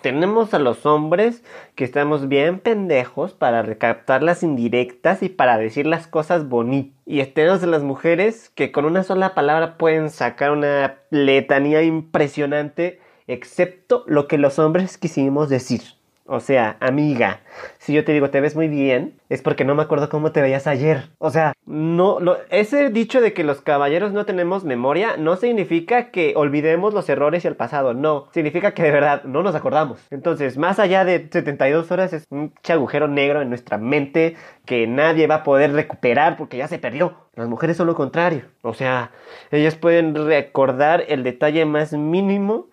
Tenemos 0.00 0.54
a 0.54 0.58
los 0.58 0.86
hombres 0.86 1.42
que 1.74 1.84
estamos 1.84 2.28
bien 2.28 2.60
pendejos 2.60 3.32
para 3.32 3.62
recaptar 3.62 4.22
las 4.22 4.42
indirectas 4.42 5.22
y 5.22 5.28
para 5.28 5.58
decir 5.58 5.86
las 5.86 6.06
cosas 6.06 6.48
bonitas. 6.48 6.94
Y 7.04 7.24
tenemos 7.24 7.62
a 7.62 7.66
las 7.66 7.82
mujeres 7.82 8.50
que 8.50 8.72
con 8.72 8.84
una 8.84 9.02
sola 9.02 9.34
palabra 9.34 9.76
pueden 9.76 10.10
sacar 10.10 10.52
una 10.52 10.96
letanía 11.10 11.82
impresionante, 11.82 13.00
excepto 13.26 14.04
lo 14.06 14.28
que 14.28 14.38
los 14.38 14.58
hombres 14.58 14.98
quisimos 14.98 15.48
decir. 15.48 15.82
O 16.28 16.40
sea, 16.40 16.76
amiga, 16.80 17.40
si 17.78 17.92
yo 17.92 18.04
te 18.04 18.12
digo 18.12 18.30
te 18.30 18.40
ves 18.40 18.56
muy 18.56 18.66
bien, 18.66 19.14
es 19.28 19.42
porque 19.42 19.64
no 19.64 19.76
me 19.76 19.82
acuerdo 19.82 20.08
cómo 20.08 20.32
te 20.32 20.42
veías 20.42 20.66
ayer. 20.66 21.10
O 21.18 21.30
sea, 21.30 21.52
no, 21.66 22.18
lo, 22.18 22.38
ese 22.50 22.90
dicho 22.90 23.20
de 23.20 23.32
que 23.32 23.44
los 23.44 23.60
caballeros 23.60 24.12
no 24.12 24.26
tenemos 24.26 24.64
memoria 24.64 25.16
no 25.16 25.36
significa 25.36 26.10
que 26.10 26.32
olvidemos 26.36 26.94
los 26.94 27.08
errores 27.08 27.44
y 27.44 27.48
el 27.48 27.54
pasado, 27.54 27.94
no. 27.94 28.28
Significa 28.32 28.74
que 28.74 28.82
de 28.82 28.90
verdad 28.90 29.22
no 29.22 29.44
nos 29.44 29.54
acordamos. 29.54 30.00
Entonces, 30.10 30.58
más 30.58 30.80
allá 30.80 31.04
de 31.04 31.28
72 31.30 31.90
horas 31.92 32.12
es 32.12 32.24
un 32.30 32.52
agujero 32.68 33.06
negro 33.06 33.40
en 33.40 33.48
nuestra 33.48 33.78
mente 33.78 34.34
que 34.64 34.88
nadie 34.88 35.28
va 35.28 35.36
a 35.36 35.44
poder 35.44 35.72
recuperar 35.72 36.36
porque 36.36 36.56
ya 36.56 36.66
se 36.66 36.80
perdió. 36.80 37.14
Las 37.36 37.48
mujeres 37.48 37.76
son 37.76 37.86
lo 37.86 37.94
contrario. 37.94 38.42
O 38.62 38.74
sea, 38.74 39.12
ellas 39.52 39.76
pueden 39.76 40.14
recordar 40.14 41.04
el 41.08 41.22
detalle 41.22 41.64
más 41.66 41.92
mínimo 41.92 42.66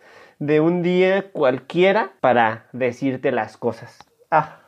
de 0.46 0.60
un 0.60 0.82
día 0.82 1.32
cualquiera 1.32 2.12
para 2.20 2.68
decirte 2.74 3.32
las 3.32 3.56
cosas. 3.56 3.98
Ah, 4.30 4.60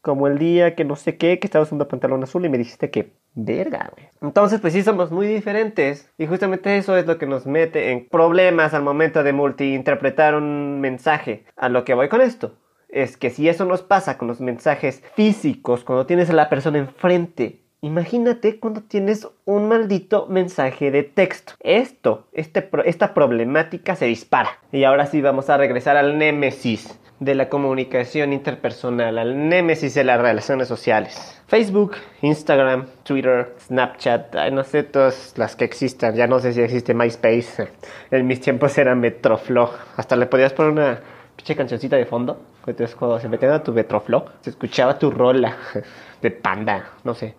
como 0.00 0.28
el 0.28 0.38
día 0.38 0.76
que 0.76 0.84
no 0.84 0.94
sé 0.94 1.16
qué, 1.16 1.40
que 1.40 1.46
estaba 1.48 1.64
usando 1.64 1.88
pantalón 1.88 2.22
azul 2.22 2.44
y 2.44 2.48
me 2.48 2.58
dijiste 2.58 2.90
que 2.90 3.14
verga, 3.34 3.90
güey. 3.94 4.08
Entonces, 4.22 4.60
pues 4.60 4.72
sí 4.72 4.82
somos 4.82 5.10
muy 5.10 5.26
diferentes 5.26 6.12
y 6.18 6.26
justamente 6.26 6.76
eso 6.76 6.96
es 6.96 7.06
lo 7.06 7.18
que 7.18 7.26
nos 7.26 7.46
mete 7.46 7.90
en 7.90 8.08
problemas 8.08 8.74
al 8.74 8.82
momento 8.82 9.24
de 9.24 9.32
multiinterpretar 9.32 10.36
un 10.36 10.80
mensaje. 10.80 11.46
A 11.56 11.68
lo 11.68 11.84
que 11.84 11.94
voy 11.94 12.08
con 12.08 12.20
esto 12.20 12.56
es 12.88 13.16
que 13.16 13.30
si 13.30 13.48
eso 13.48 13.64
nos 13.64 13.82
pasa 13.82 14.18
con 14.18 14.28
los 14.28 14.40
mensajes 14.40 15.02
físicos, 15.14 15.82
cuando 15.82 16.06
tienes 16.06 16.30
a 16.30 16.34
la 16.34 16.48
persona 16.48 16.78
enfrente 16.78 17.64
Imagínate 17.80 18.58
cuando 18.58 18.80
tienes 18.82 19.28
un 19.44 19.68
maldito 19.68 20.26
mensaje 20.26 20.90
de 20.90 21.04
texto. 21.04 21.52
Esto, 21.60 22.26
este, 22.32 22.68
esta 22.86 23.14
problemática 23.14 23.94
se 23.94 24.06
dispara. 24.06 24.58
Y 24.72 24.82
ahora 24.82 25.06
sí 25.06 25.22
vamos 25.22 25.48
a 25.48 25.56
regresar 25.56 25.96
al 25.96 26.18
némesis 26.18 26.98
de 27.20 27.36
la 27.36 27.48
comunicación 27.48 28.32
interpersonal, 28.32 29.16
al 29.18 29.48
némesis 29.48 29.94
de 29.94 30.02
las 30.02 30.20
relaciones 30.20 30.66
sociales. 30.66 31.40
Facebook, 31.46 31.92
Instagram, 32.22 32.86
Twitter, 33.04 33.54
Snapchat, 33.60 34.34
no 34.50 34.64
sé 34.64 34.82
todas 34.82 35.34
las 35.36 35.54
que 35.54 35.64
existan. 35.64 36.16
Ya 36.16 36.26
no 36.26 36.40
sé 36.40 36.52
si 36.52 36.60
existe 36.60 36.94
MySpace. 36.94 37.68
En 38.10 38.26
mis 38.26 38.40
tiempos 38.40 38.76
era 38.76 38.96
Metroflow. 38.96 39.70
Hasta 39.96 40.16
le 40.16 40.26
podías 40.26 40.52
poner 40.52 40.72
una 40.72 41.00
pinche 41.38 41.54
cancioncita 41.54 41.96
de 41.96 42.04
fondo. 42.04 42.40
Entonces 42.66 42.94
cuando 42.96 43.18
se 43.20 43.28
metía 43.28 43.54
a 43.54 43.62
tu 43.62 43.72
Metroflow, 43.72 44.24
se 44.42 44.50
escuchaba 44.50 44.98
tu 44.98 45.10
rola 45.10 45.56
de 46.22 46.30
panda, 46.30 46.90
no 47.04 47.14
sé. 47.14 47.36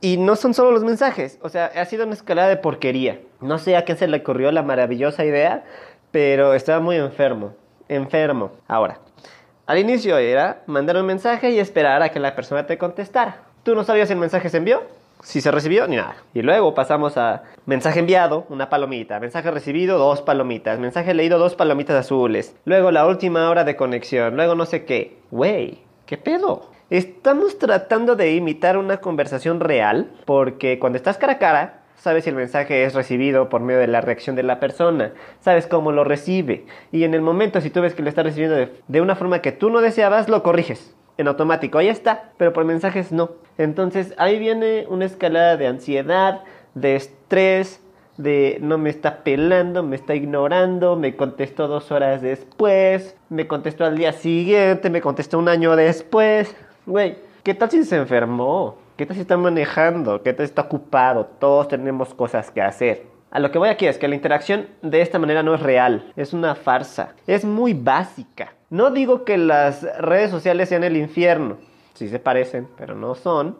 y 0.00 0.16
no 0.16 0.36
son 0.36 0.54
solo 0.54 0.70
los 0.70 0.84
mensajes, 0.84 1.38
o 1.42 1.48
sea, 1.48 1.66
ha 1.66 1.84
sido 1.84 2.04
una 2.04 2.14
escalada 2.14 2.48
de 2.48 2.56
porquería. 2.56 3.20
No 3.40 3.58
sé 3.58 3.76
a 3.76 3.84
quién 3.84 3.98
se 3.98 4.06
le 4.06 4.18
ocurrió 4.18 4.52
la 4.52 4.62
maravillosa 4.62 5.24
idea, 5.24 5.64
pero 6.12 6.54
estaba 6.54 6.80
muy 6.80 6.96
enfermo, 6.96 7.54
enfermo. 7.88 8.52
Ahora, 8.68 9.00
al 9.66 9.78
inicio 9.78 10.16
era 10.16 10.62
mandar 10.66 10.96
un 10.96 11.06
mensaje 11.06 11.50
y 11.50 11.58
esperar 11.58 12.02
a 12.02 12.10
que 12.10 12.20
la 12.20 12.36
persona 12.36 12.66
te 12.66 12.78
contestara. 12.78 13.42
Tú 13.64 13.74
no 13.74 13.82
sabías 13.84 14.08
si 14.08 14.14
el 14.14 14.20
mensaje 14.20 14.48
se 14.48 14.58
envió, 14.58 14.84
si 15.22 15.40
se 15.40 15.50
recibió 15.50 15.86
ni 15.86 15.96
nada. 15.96 16.16
Y 16.34 16.42
luego 16.42 16.74
pasamos 16.74 17.16
a 17.16 17.42
mensaje 17.66 18.00
enviado, 18.00 18.46
una 18.48 18.68
palomita, 18.68 19.20
mensaje 19.20 19.50
recibido, 19.50 19.98
dos 19.98 20.22
palomitas, 20.22 20.78
mensaje 20.78 21.14
leído, 21.14 21.38
dos 21.38 21.54
palomitas 21.54 21.96
azules. 21.96 22.54
Luego 22.64 22.90
la 22.90 23.06
última 23.06 23.48
hora 23.50 23.64
de 23.64 23.76
conexión, 23.76 24.36
luego 24.36 24.54
no 24.54 24.66
sé 24.66 24.84
qué. 24.84 25.18
Güey, 25.30 25.78
¿qué 26.06 26.16
pedo? 26.16 26.70
Estamos 26.90 27.58
tratando 27.58 28.16
de 28.16 28.34
imitar 28.34 28.78
una 28.78 28.96
conversación 28.98 29.60
real 29.60 30.10
porque 30.24 30.78
cuando 30.78 30.96
estás 30.96 31.18
cara 31.18 31.34
a 31.34 31.38
cara, 31.38 31.82
sabes 31.96 32.24
si 32.24 32.30
el 32.30 32.36
mensaje 32.36 32.84
es 32.84 32.94
recibido 32.94 33.48
por 33.48 33.60
medio 33.60 33.80
de 33.80 33.88
la 33.88 34.00
reacción 34.00 34.36
de 34.36 34.42
la 34.42 34.60
persona, 34.60 35.12
sabes 35.40 35.66
cómo 35.66 35.92
lo 35.92 36.04
recibe 36.04 36.64
y 36.92 37.04
en 37.04 37.12
el 37.12 37.20
momento 37.20 37.60
si 37.60 37.70
tú 37.70 37.82
ves 37.82 37.94
que 37.94 38.02
lo 38.02 38.08
está 38.08 38.22
recibiendo 38.22 38.56
de, 38.86 39.00
una 39.00 39.16
forma 39.16 39.42
que 39.42 39.52
tú 39.52 39.68
no 39.68 39.80
deseabas, 39.80 40.28
lo 40.28 40.42
corriges. 40.42 40.94
En 41.18 41.26
automático, 41.26 41.78
ahí 41.78 41.88
está, 41.88 42.30
pero 42.36 42.52
por 42.52 42.64
mensajes 42.64 43.10
no. 43.10 43.30
Entonces 43.58 44.14
ahí 44.18 44.38
viene 44.38 44.86
una 44.88 45.04
escalada 45.04 45.56
de 45.56 45.66
ansiedad, 45.66 46.44
de 46.74 46.94
estrés, 46.94 47.80
de 48.16 48.58
no 48.60 48.78
me 48.78 48.88
está 48.88 49.24
pelando, 49.24 49.82
me 49.82 49.96
está 49.96 50.14
ignorando, 50.14 50.94
me 50.94 51.16
contestó 51.16 51.66
dos 51.66 51.90
horas 51.90 52.22
después, 52.22 53.16
me 53.30 53.48
contestó 53.48 53.84
al 53.84 53.96
día 53.96 54.12
siguiente, 54.12 54.90
me 54.90 55.00
contestó 55.00 55.40
un 55.40 55.48
año 55.48 55.74
después. 55.74 56.54
Güey, 56.86 57.16
¿qué 57.42 57.52
tal 57.52 57.68
si 57.68 57.82
se 57.82 57.96
enfermó? 57.96 58.76
¿Qué 58.96 59.04
tal 59.04 59.16
si 59.16 59.22
está 59.22 59.36
manejando? 59.36 60.22
¿Qué 60.22 60.32
tal 60.32 60.46
si 60.46 60.50
está 60.50 60.62
ocupado? 60.62 61.26
Todos 61.40 61.66
tenemos 61.66 62.14
cosas 62.14 62.50
que 62.52 62.62
hacer. 62.62 63.17
A 63.30 63.40
lo 63.40 63.50
que 63.50 63.58
voy 63.58 63.68
aquí 63.68 63.86
es 63.86 63.98
que 63.98 64.08
la 64.08 64.14
interacción 64.14 64.68
de 64.80 65.02
esta 65.02 65.18
manera 65.18 65.42
no 65.42 65.54
es 65.54 65.60
real, 65.60 66.12
es 66.16 66.32
una 66.32 66.54
farsa, 66.54 67.14
es 67.26 67.44
muy 67.44 67.74
básica. 67.74 68.54
No 68.70 68.90
digo 68.90 69.24
que 69.24 69.36
las 69.36 69.82
redes 69.98 70.30
sociales 70.30 70.70
sean 70.70 70.82
el 70.82 70.96
infierno, 70.96 71.58
sí 71.92 72.08
se 72.08 72.18
parecen, 72.18 72.68
pero 72.78 72.94
no 72.94 73.14
son. 73.14 73.58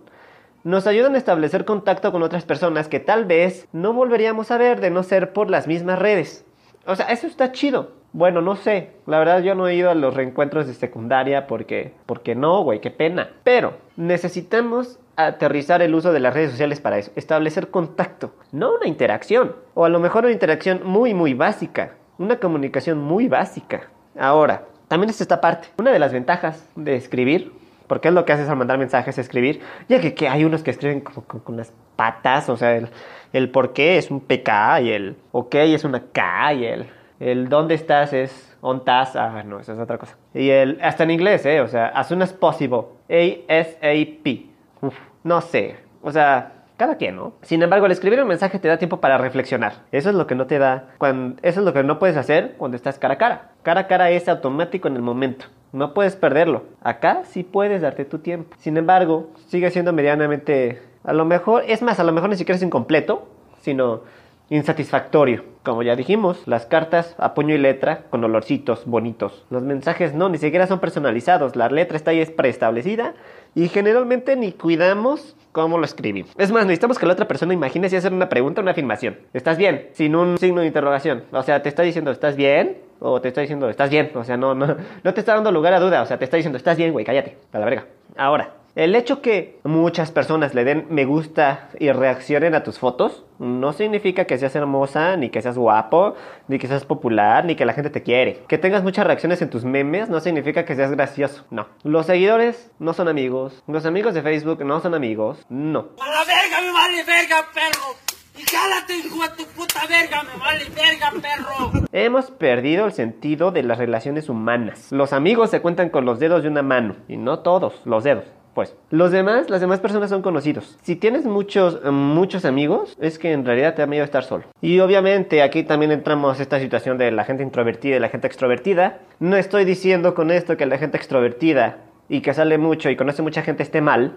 Nos 0.65 0.87
ayudan 0.87 1.15
a 1.15 1.19
establecer 1.19 1.67
contacto 1.67 2.13
con 2.13 2.23
otras 2.23 2.45
personas 2.45 2.89
que 2.89 2.99
tal 2.99 3.27
vez 3.27 3.69
no 3.73 3.93
volveríamos 3.93 4.51
a 4.51 4.59
ver 4.59 4.81
de 4.81 4.91
no 4.91 5.03
ser 5.03 5.35
por 5.35 5.51
las 5.51 5.67
mismas 5.67 5.99
redes. 5.99 6.47
O 6.89 6.97
sea, 6.97 7.07
eso 7.07 7.27
está 7.27 7.53
chido. 7.53 7.93
Bueno, 8.13 8.41
no 8.41 8.57
sé. 8.57 8.93
La 9.05 9.19
verdad 9.19 9.43
yo 9.43 9.55
no 9.55 9.69
he 9.69 9.75
ido 9.75 9.91
a 9.91 9.95
los 9.95 10.15
reencuentros 10.15 10.67
de 10.67 10.73
secundaria 10.73 11.47
porque, 11.47 11.93
porque 12.07 12.35
no, 12.35 12.63
güey, 12.63 12.81
qué 12.81 12.91
pena. 12.91 13.29
Pero 13.45 13.75
necesitamos 13.97 14.99
aterrizar 15.15 15.83
el 15.83 15.95
uso 15.95 16.15
de 16.15 16.21
las 16.21 16.33
redes 16.33 16.51
sociales 16.51 16.81
para 16.81 16.97
eso. 16.97 17.13
Establecer 17.15 17.69
contacto, 17.69 18.33
no 18.53 18.75
una 18.75 18.87
interacción. 18.87 19.55
O 19.75 19.85
a 19.85 19.91
lo 19.91 20.01
mejor 20.01 20.25
una 20.25 20.33
interacción 20.33 20.81
muy, 20.83 21.13
muy 21.13 21.35
básica. 21.35 21.93
Una 22.17 22.41
comunicación 22.41 22.99
muy 22.99 23.29
básica. 23.29 23.91
Ahora, 24.19 24.65
también 24.89 25.11
es 25.11 25.21
esta 25.21 25.43
parte. 25.43 25.69
Una 25.77 25.93
de 25.93 25.99
las 25.99 26.15
ventajas 26.15 26.67
de 26.75 26.97
escribir, 26.97 27.53
porque 27.87 28.09
es 28.09 28.15
lo 28.15 28.25
que 28.25 28.33
haces 28.33 28.49
al 28.49 28.57
mandar 28.57 28.79
mensajes, 28.79 29.19
escribir, 29.19 29.61
ya 29.91 30.01
que, 30.01 30.27
hay 30.27 30.43
unos 30.43 30.63
que 30.63 30.71
escriben 30.71 31.03
como, 31.03 31.27
con 31.27 31.59
las 31.59 31.71
patas, 31.97 32.49
o 32.49 32.57
sea, 32.57 32.77
el, 32.77 32.89
el 33.33 33.51
por 33.51 33.73
qué 33.73 33.99
es 33.99 34.11
un 34.11 34.21
PK 34.21 34.81
y 34.83 34.91
el 34.91 35.17
ok 35.33 35.55
es 35.55 35.85
una 35.85 36.03
K 36.13 36.53
y 36.55 36.65
el 36.65 36.87
el 37.21 37.49
dónde 37.49 37.75
estás 37.75 38.13
es 38.13 38.57
on 38.61 38.85
task. 38.85 39.17
Ah, 39.17 39.43
no, 39.45 39.61
esa 39.61 39.73
es 39.73 39.79
otra 39.79 39.99
cosa. 39.99 40.17
Y 40.35 40.51
el, 40.51 40.79
hasta 40.83 41.05
en 41.05 41.11
inglés, 41.11 41.45
¿eh? 41.47 41.61
O 41.61 41.69
sea, 41.69 41.89
as 41.89 42.09
soon 42.09 42.23
as 42.23 42.33
possible. 42.33 42.83
A-S-A-P. 43.09 44.47
Uf, 44.83 44.95
no 45.25 45.41
sé. 45.41 45.77
O 46.03 46.13
sea, 46.13 46.53
cada 46.77 46.97
quien, 46.97 47.17
¿no? 47.17 47.33
Sin 47.43 47.63
embargo, 47.63 47.87
al 47.87 47.93
escribir 47.93 48.21
un 48.23 48.29
mensaje 48.29 48.59
te 48.59 48.69
da 48.69 48.77
tiempo 48.79 49.01
para 49.01 49.19
reflexionar. 49.19 49.73
Eso 49.91 50.11
es 50.11 50.15
lo 50.15 50.27
que 50.27 50.37
no 50.37 50.47
te 50.47 50.59
da, 50.59 50.91
cuando, 50.99 51.41
eso 51.43 51.61
es 51.61 51.67
lo 51.67 51.73
que 51.73 51.83
no 51.83 51.99
puedes 51.99 52.17
hacer 52.17 52.55
cuando 52.57 52.77
estás 52.77 52.99
cara 52.99 53.15
a 53.15 53.19
cara. 53.19 53.51
Cara 53.63 53.81
a 53.83 53.87
cara 53.89 54.11
es 54.11 54.29
automático 54.29 54.87
en 54.87 54.95
el 54.95 55.03
momento. 55.03 55.47
No 55.73 55.93
puedes 55.93 56.15
perderlo. 56.15 56.65
Acá 56.81 57.23
sí 57.25 57.43
puedes 57.43 57.83
darte 57.83 58.05
tu 58.05 58.21
tiempo. 58.21 58.57
Sin 58.59 58.77
embargo, 58.77 59.31
sigue 59.49 59.71
siendo 59.71 59.93
medianamente, 59.93 60.81
a 61.05 61.13
lo 61.13 61.25
mejor, 61.25 61.65
es 61.67 61.83
más, 61.83 62.01
a 62.01 62.05
lo 62.05 62.13
mejor 62.13 62.31
ni 62.31 62.37
siquiera 62.37 62.57
es 62.57 62.63
incompleto, 62.63 63.29
sino 63.61 64.03
insatisfactorio. 64.51 65.45
Como 65.63 65.83
ya 65.83 65.97
dijimos, 65.97 66.43
las 66.47 66.67
cartas 66.67 67.15
a 67.19 67.35
puño 67.35 67.55
y 67.55 67.59
letra 67.59 68.05
con 68.11 68.25
olorcitos 68.25 68.87
bonitos. 68.87 69.45
Los 69.51 69.63
mensajes 69.63 70.15
no, 70.15 70.29
ni 70.29 70.39
siquiera 70.39 70.67
son 70.67 70.79
personalizados. 70.79 71.57
La 71.57 71.69
letra 71.69 71.97
está 71.97 72.13
ahí 72.13 72.25
preestablecida 72.25 73.15
y 73.55 73.69
generalmente 73.69 74.37
ni 74.37 74.53
cuidamos 74.53 75.37
cómo 75.53 75.77
lo 75.79 75.85
escribimos. 75.85 76.33
Es 76.39 76.51
más, 76.51 76.65
necesitamos 76.65 76.99
que 76.99 77.07
la 77.07 77.13
otra 77.13 77.29
persona 77.29 77.53
imagine 77.53 77.91
si 77.91 77.97
hacer 77.97 78.13
una 78.13 78.29
pregunta 78.29 78.61
o 78.61 78.63
una 78.63 78.71
afirmación. 78.71 79.19
¿Estás 79.35 79.59
bien? 79.59 79.89
Sin 79.93 80.17
un 80.17 80.39
signo 80.39 80.63
de 80.63 80.67
interrogación. 80.67 81.25
O 81.33 81.43
sea, 81.43 81.63
te 81.63 81.69
está 81.69 81.83
diciendo, 81.83 82.11
¿estás 82.11 82.37
bien? 82.37 82.79
O 83.01 83.21
te 83.21 83.29
está 83.29 83.43
diciendo, 83.43 83.69
¿estás 83.69 83.91
bien? 83.91 84.11
O 84.15 84.25
sea, 84.25 84.37
no, 84.37 84.55
no, 84.55 84.77
no 85.03 85.15
te 85.15 85.21
está 85.21 85.35
dando 85.35 85.53
lugar 85.53 85.75
a 85.75 85.81
duda. 85.81 86.03
O 86.03 86.07
sea, 86.07 86.19
te 86.19 86.25
está 86.25 86.37
diciendo, 86.37 86.57
¿estás 86.57 86.79
bien, 86.79 86.93
güey? 86.93 87.05
Cállate, 87.05 87.37
a 87.53 87.59
la 87.59 87.65
verga. 87.67 87.87
Ahora, 88.17 88.55
El 88.79 88.95
hecho 88.95 89.23
que 89.23 89.59
muchas 89.65 90.13
personas 90.13 90.55
le 90.55 90.63
den 90.63 90.87
me 90.89 91.05
gusta 91.05 91.69
y 91.81 91.91
reaccionen 91.91 92.55
a 92.55 92.63
tus 92.63 92.79
fotos 92.79 93.25
no 93.41 93.73
significa 93.73 94.25
que 94.25 94.39
seas 94.39 94.55
hermosa, 94.55 95.17
ni 95.17 95.31
que 95.31 95.43
seas 95.43 95.59
guapo, 95.59 96.15
ni 96.47 96.61
que 96.61 96.69
seas 96.69 96.85
popular, 96.85 97.45
ni 97.45 97.57
que 97.57 97.65
la 97.65 97.73
gente 97.73 97.91
te 97.91 98.05
quiere. 98.05 98.45
Que 98.47 98.57
tengas 98.57 98.85
muchas 98.85 99.05
reacciones 99.05 99.43
en 99.43 99.51
tus 99.51 99.65
memes 99.65 100.09
no 100.09 100.21
significa 100.21 100.65
que 100.65 100.77
seas 100.77 100.93
gracioso. 100.93 101.45
No. 101.51 101.67
Los 101.83 102.07
seguidores 102.07 102.71
no 102.79 102.93
son 102.93 103.09
amigos. 103.09 103.65
Los 103.67 103.85
amigos 103.85 104.15
de 104.15 104.23
Facebook 104.23 104.65
no 104.65 104.79
son 104.79 104.95
amigos. 104.95 105.45
No. 105.49 105.89
A 106.01 106.09
la 106.09 106.25
verga 106.25 106.61
me 106.61 106.73
vale 106.73 107.03
verga, 107.03 107.49
perro. 107.53 107.97
Y 108.39 108.43
jálate, 108.43 108.97
hijo 108.97 109.21
de 109.25 109.29
tu 109.31 109.45
puta 109.57 109.81
verga, 109.89 110.23
me 110.23 110.39
vale 110.39 110.67
verga, 110.67 111.13
perro. 111.21 111.73
Hemos 111.91 112.31
perdido 112.31 112.87
el 112.87 112.93
sentido 112.93 113.51
de 113.51 113.65
las 113.65 113.79
relaciones 113.79 114.29
humanas. 114.29 114.93
Los 114.93 115.13
amigos 115.13 115.51
se 115.51 115.61
cuentan 115.61 115.91
con 115.91 116.05
los 116.05 116.21
dedos 116.21 116.45
de 116.45 116.49
una 116.49 116.63
mano. 116.63 116.95
Y 117.09 117.17
no 117.17 117.41
todos, 117.41 117.81
los 117.85 118.05
dedos. 118.05 118.23
Pues, 118.59 118.75
los 118.91 119.13
demás, 119.13 119.51
las 119.51 119.61
demás 119.61 119.79
personas 119.79 120.11
son 120.11 120.21
conocidos. 120.21 120.77
Si 120.83 120.97
tienes 120.97 121.25
muchos, 121.25 121.79
eh, 121.85 121.93
muchos 121.93 122.45
amigos, 122.45 122.97
es 123.01 123.17
que 123.17 123.31
en 123.31 123.45
realidad 123.45 123.77
te 123.77 123.83
da 123.83 123.87
miedo 123.87 124.03
estar 124.03 124.25
solo. 124.25 124.47
Y 124.61 124.81
obviamente 124.81 125.43
aquí 125.43 125.63
también 125.63 125.93
entramos 125.93 126.41
esta 126.41 126.59
situación 126.59 126.99
de 126.99 127.13
la 127.13 127.23
gente 127.23 127.45
introvertida 127.45 127.95
y 127.95 128.01
la 128.01 128.09
gente 128.09 128.27
extrovertida. 128.27 128.99
No 129.21 129.37
estoy 129.37 129.65
diciendo 129.65 130.13
con 130.17 130.33
esto 130.33 130.57
que 130.57 130.67
la 130.67 130.77
gente 130.77 130.97
extrovertida 130.97 131.77
y 132.09 132.21
que 132.21 132.35
sale 132.35 132.59
mucho 132.59 132.91
y 132.91 132.97
conoce 132.97 133.23
mucha 133.23 133.43
gente 133.43 133.63
esté 133.63 133.81
mal 133.81 134.15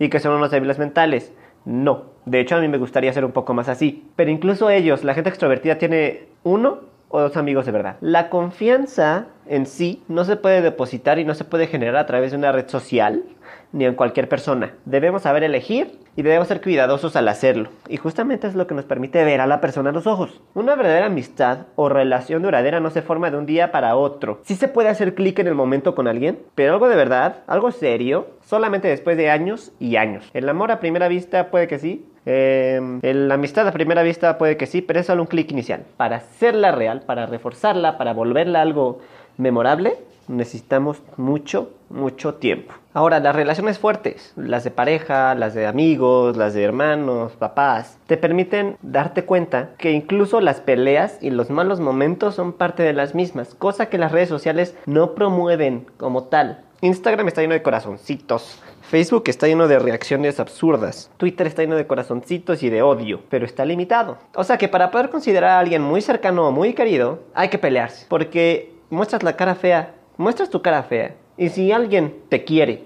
y 0.00 0.08
que 0.08 0.18
son 0.18 0.32
unos 0.32 0.50
débiles 0.50 0.80
mentales. 0.80 1.32
No. 1.64 2.06
De 2.24 2.40
hecho, 2.40 2.56
a 2.56 2.60
mí 2.60 2.66
me 2.66 2.78
gustaría 2.78 3.12
ser 3.12 3.24
un 3.24 3.30
poco 3.30 3.54
más 3.54 3.68
así. 3.68 4.08
Pero 4.16 4.32
incluso 4.32 4.70
ellos, 4.70 5.04
la 5.04 5.14
gente 5.14 5.30
extrovertida 5.30 5.78
tiene 5.78 6.24
uno 6.42 6.80
o 7.14 7.20
dos 7.20 7.36
amigos 7.36 7.64
de 7.64 7.70
verdad. 7.70 7.96
La 8.00 8.28
confianza 8.28 9.26
en 9.46 9.66
sí 9.66 10.02
no 10.08 10.24
se 10.24 10.34
puede 10.34 10.62
depositar 10.62 11.20
y 11.20 11.24
no 11.24 11.34
se 11.34 11.44
puede 11.44 11.68
generar 11.68 11.94
a 11.94 12.06
través 12.06 12.32
de 12.32 12.38
una 12.38 12.50
red 12.50 12.68
social 12.68 13.22
ni 13.70 13.84
en 13.84 13.94
cualquier 13.94 14.28
persona. 14.28 14.74
Debemos 14.84 15.22
saber 15.22 15.44
elegir 15.44 15.96
y 16.16 16.22
debemos 16.22 16.48
ser 16.48 16.60
cuidadosos 16.60 17.14
al 17.14 17.28
hacerlo. 17.28 17.70
Y 17.88 17.98
justamente 17.98 18.48
es 18.48 18.56
lo 18.56 18.66
que 18.66 18.74
nos 18.74 18.84
permite 18.84 19.24
ver 19.24 19.40
a 19.40 19.46
la 19.46 19.60
persona 19.60 19.90
a 19.90 19.92
los 19.92 20.08
ojos. 20.08 20.40
Una 20.54 20.74
verdadera 20.74 21.06
amistad 21.06 21.66
o 21.76 21.88
relación 21.88 22.42
duradera 22.42 22.80
no 22.80 22.90
se 22.90 23.02
forma 23.02 23.30
de 23.30 23.36
un 23.36 23.46
día 23.46 23.70
para 23.70 23.94
otro. 23.94 24.40
Sí 24.42 24.56
se 24.56 24.66
puede 24.66 24.88
hacer 24.88 25.14
clic 25.14 25.38
en 25.38 25.46
el 25.46 25.54
momento 25.54 25.94
con 25.94 26.08
alguien, 26.08 26.40
pero 26.56 26.72
algo 26.72 26.88
de 26.88 26.96
verdad, 26.96 27.44
algo 27.46 27.70
serio, 27.70 28.26
solamente 28.42 28.88
después 28.88 29.16
de 29.16 29.30
años 29.30 29.72
y 29.78 29.96
años. 29.96 30.28
El 30.34 30.48
amor 30.48 30.72
a 30.72 30.80
primera 30.80 31.06
vista 31.06 31.50
puede 31.52 31.68
que 31.68 31.78
sí, 31.78 32.06
eh, 32.26 33.00
la 33.02 33.34
amistad 33.34 33.66
a 33.68 33.72
primera 33.72 34.02
vista 34.02 34.38
puede 34.38 34.56
que 34.56 34.66
sí, 34.66 34.82
pero 34.82 35.00
es 35.00 35.06
solo 35.06 35.22
un 35.22 35.28
clic 35.28 35.50
inicial. 35.50 35.84
Para 35.96 36.16
hacerla 36.16 36.72
real, 36.72 37.02
para 37.02 37.26
reforzarla, 37.26 37.98
para 37.98 38.12
volverla 38.12 38.62
algo 38.62 39.00
memorable, 39.36 39.96
necesitamos 40.28 41.02
mucho, 41.16 41.70
mucho 41.90 42.34
tiempo. 42.34 42.74
Ahora, 42.92 43.20
las 43.20 43.34
relaciones 43.34 43.78
fuertes, 43.78 44.32
las 44.36 44.64
de 44.64 44.70
pareja, 44.70 45.34
las 45.34 45.54
de 45.54 45.66
amigos, 45.66 46.36
las 46.36 46.54
de 46.54 46.62
hermanos, 46.62 47.32
papás, 47.32 47.98
te 48.06 48.16
permiten 48.16 48.76
darte 48.82 49.24
cuenta 49.24 49.70
que 49.78 49.92
incluso 49.92 50.40
las 50.40 50.60
peleas 50.60 51.18
y 51.20 51.30
los 51.30 51.50
malos 51.50 51.80
momentos 51.80 52.36
son 52.36 52.52
parte 52.52 52.82
de 52.82 52.92
las 52.92 53.14
mismas, 53.14 53.54
cosa 53.54 53.86
que 53.86 53.98
las 53.98 54.12
redes 54.12 54.28
sociales 54.28 54.76
no 54.86 55.14
promueven 55.14 55.86
como 55.96 56.24
tal. 56.24 56.60
Instagram 56.84 57.28
está 57.28 57.40
lleno 57.40 57.54
de 57.54 57.62
corazoncitos, 57.62 58.60
Facebook 58.82 59.24
está 59.28 59.46
lleno 59.46 59.68
de 59.68 59.78
reacciones 59.78 60.38
absurdas. 60.38 61.10
Twitter 61.16 61.46
está 61.46 61.62
lleno 61.62 61.76
de 61.76 61.86
corazoncitos 61.86 62.62
y 62.62 62.68
de 62.68 62.82
odio, 62.82 63.22
pero 63.30 63.46
está 63.46 63.64
limitado. 63.64 64.18
O 64.34 64.44
sea 64.44 64.58
que 64.58 64.68
para 64.68 64.90
poder 64.90 65.08
considerar 65.08 65.52
a 65.52 65.58
alguien 65.60 65.80
muy 65.80 66.02
cercano 66.02 66.46
o 66.46 66.52
muy 66.52 66.74
querido, 66.74 67.20
hay 67.32 67.48
que 67.48 67.58
pelearse. 67.58 68.04
Porque 68.10 68.74
muestras 68.90 69.22
la 69.22 69.34
cara 69.34 69.54
fea, 69.54 69.94
muestras 70.18 70.50
tu 70.50 70.60
cara 70.60 70.82
fea. 70.82 71.14
Y 71.38 71.48
si 71.48 71.72
alguien 71.72 72.22
te 72.28 72.44
quiere, 72.44 72.84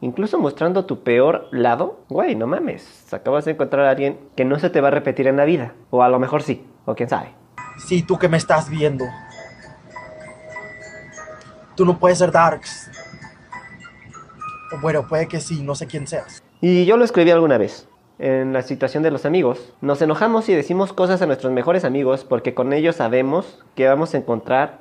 incluso 0.00 0.40
mostrando 0.40 0.84
tu 0.84 1.04
peor 1.04 1.46
lado, 1.52 2.00
güey, 2.08 2.34
no 2.34 2.48
mames. 2.48 3.14
Acabas 3.14 3.44
de 3.44 3.52
encontrar 3.52 3.86
a 3.86 3.90
alguien 3.90 4.18
que 4.34 4.44
no 4.44 4.58
se 4.58 4.70
te 4.70 4.80
va 4.80 4.88
a 4.88 4.90
repetir 4.90 5.28
en 5.28 5.36
la 5.36 5.44
vida. 5.44 5.72
O 5.90 6.02
a 6.02 6.08
lo 6.08 6.18
mejor 6.18 6.42
sí, 6.42 6.66
o 6.84 6.96
quién 6.96 7.08
sabe. 7.08 7.28
Sí, 7.78 8.02
tú 8.02 8.18
que 8.18 8.28
me 8.28 8.38
estás 8.38 8.68
viendo. 8.68 9.04
Tú 11.76 11.84
no 11.84 11.96
puedes 11.96 12.18
ser 12.18 12.32
Darks. 12.32 12.90
Bueno, 14.80 15.06
puede 15.06 15.28
que 15.28 15.40
sí, 15.40 15.62
no 15.62 15.74
sé 15.74 15.86
quién 15.86 16.06
seas. 16.06 16.42
Y 16.60 16.84
yo 16.84 16.96
lo 16.96 17.04
escribí 17.04 17.30
alguna 17.30 17.58
vez. 17.58 17.88
En 18.18 18.54
la 18.54 18.62
situación 18.62 19.02
de 19.02 19.10
los 19.10 19.26
amigos, 19.26 19.74
nos 19.82 20.00
enojamos 20.00 20.48
y 20.48 20.54
decimos 20.54 20.94
cosas 20.94 21.20
a 21.20 21.26
nuestros 21.26 21.52
mejores 21.52 21.84
amigos 21.84 22.24
porque 22.24 22.54
con 22.54 22.72
ellos 22.72 22.96
sabemos 22.96 23.62
que 23.74 23.86
vamos 23.86 24.14
a 24.14 24.18
encontrar 24.18 24.78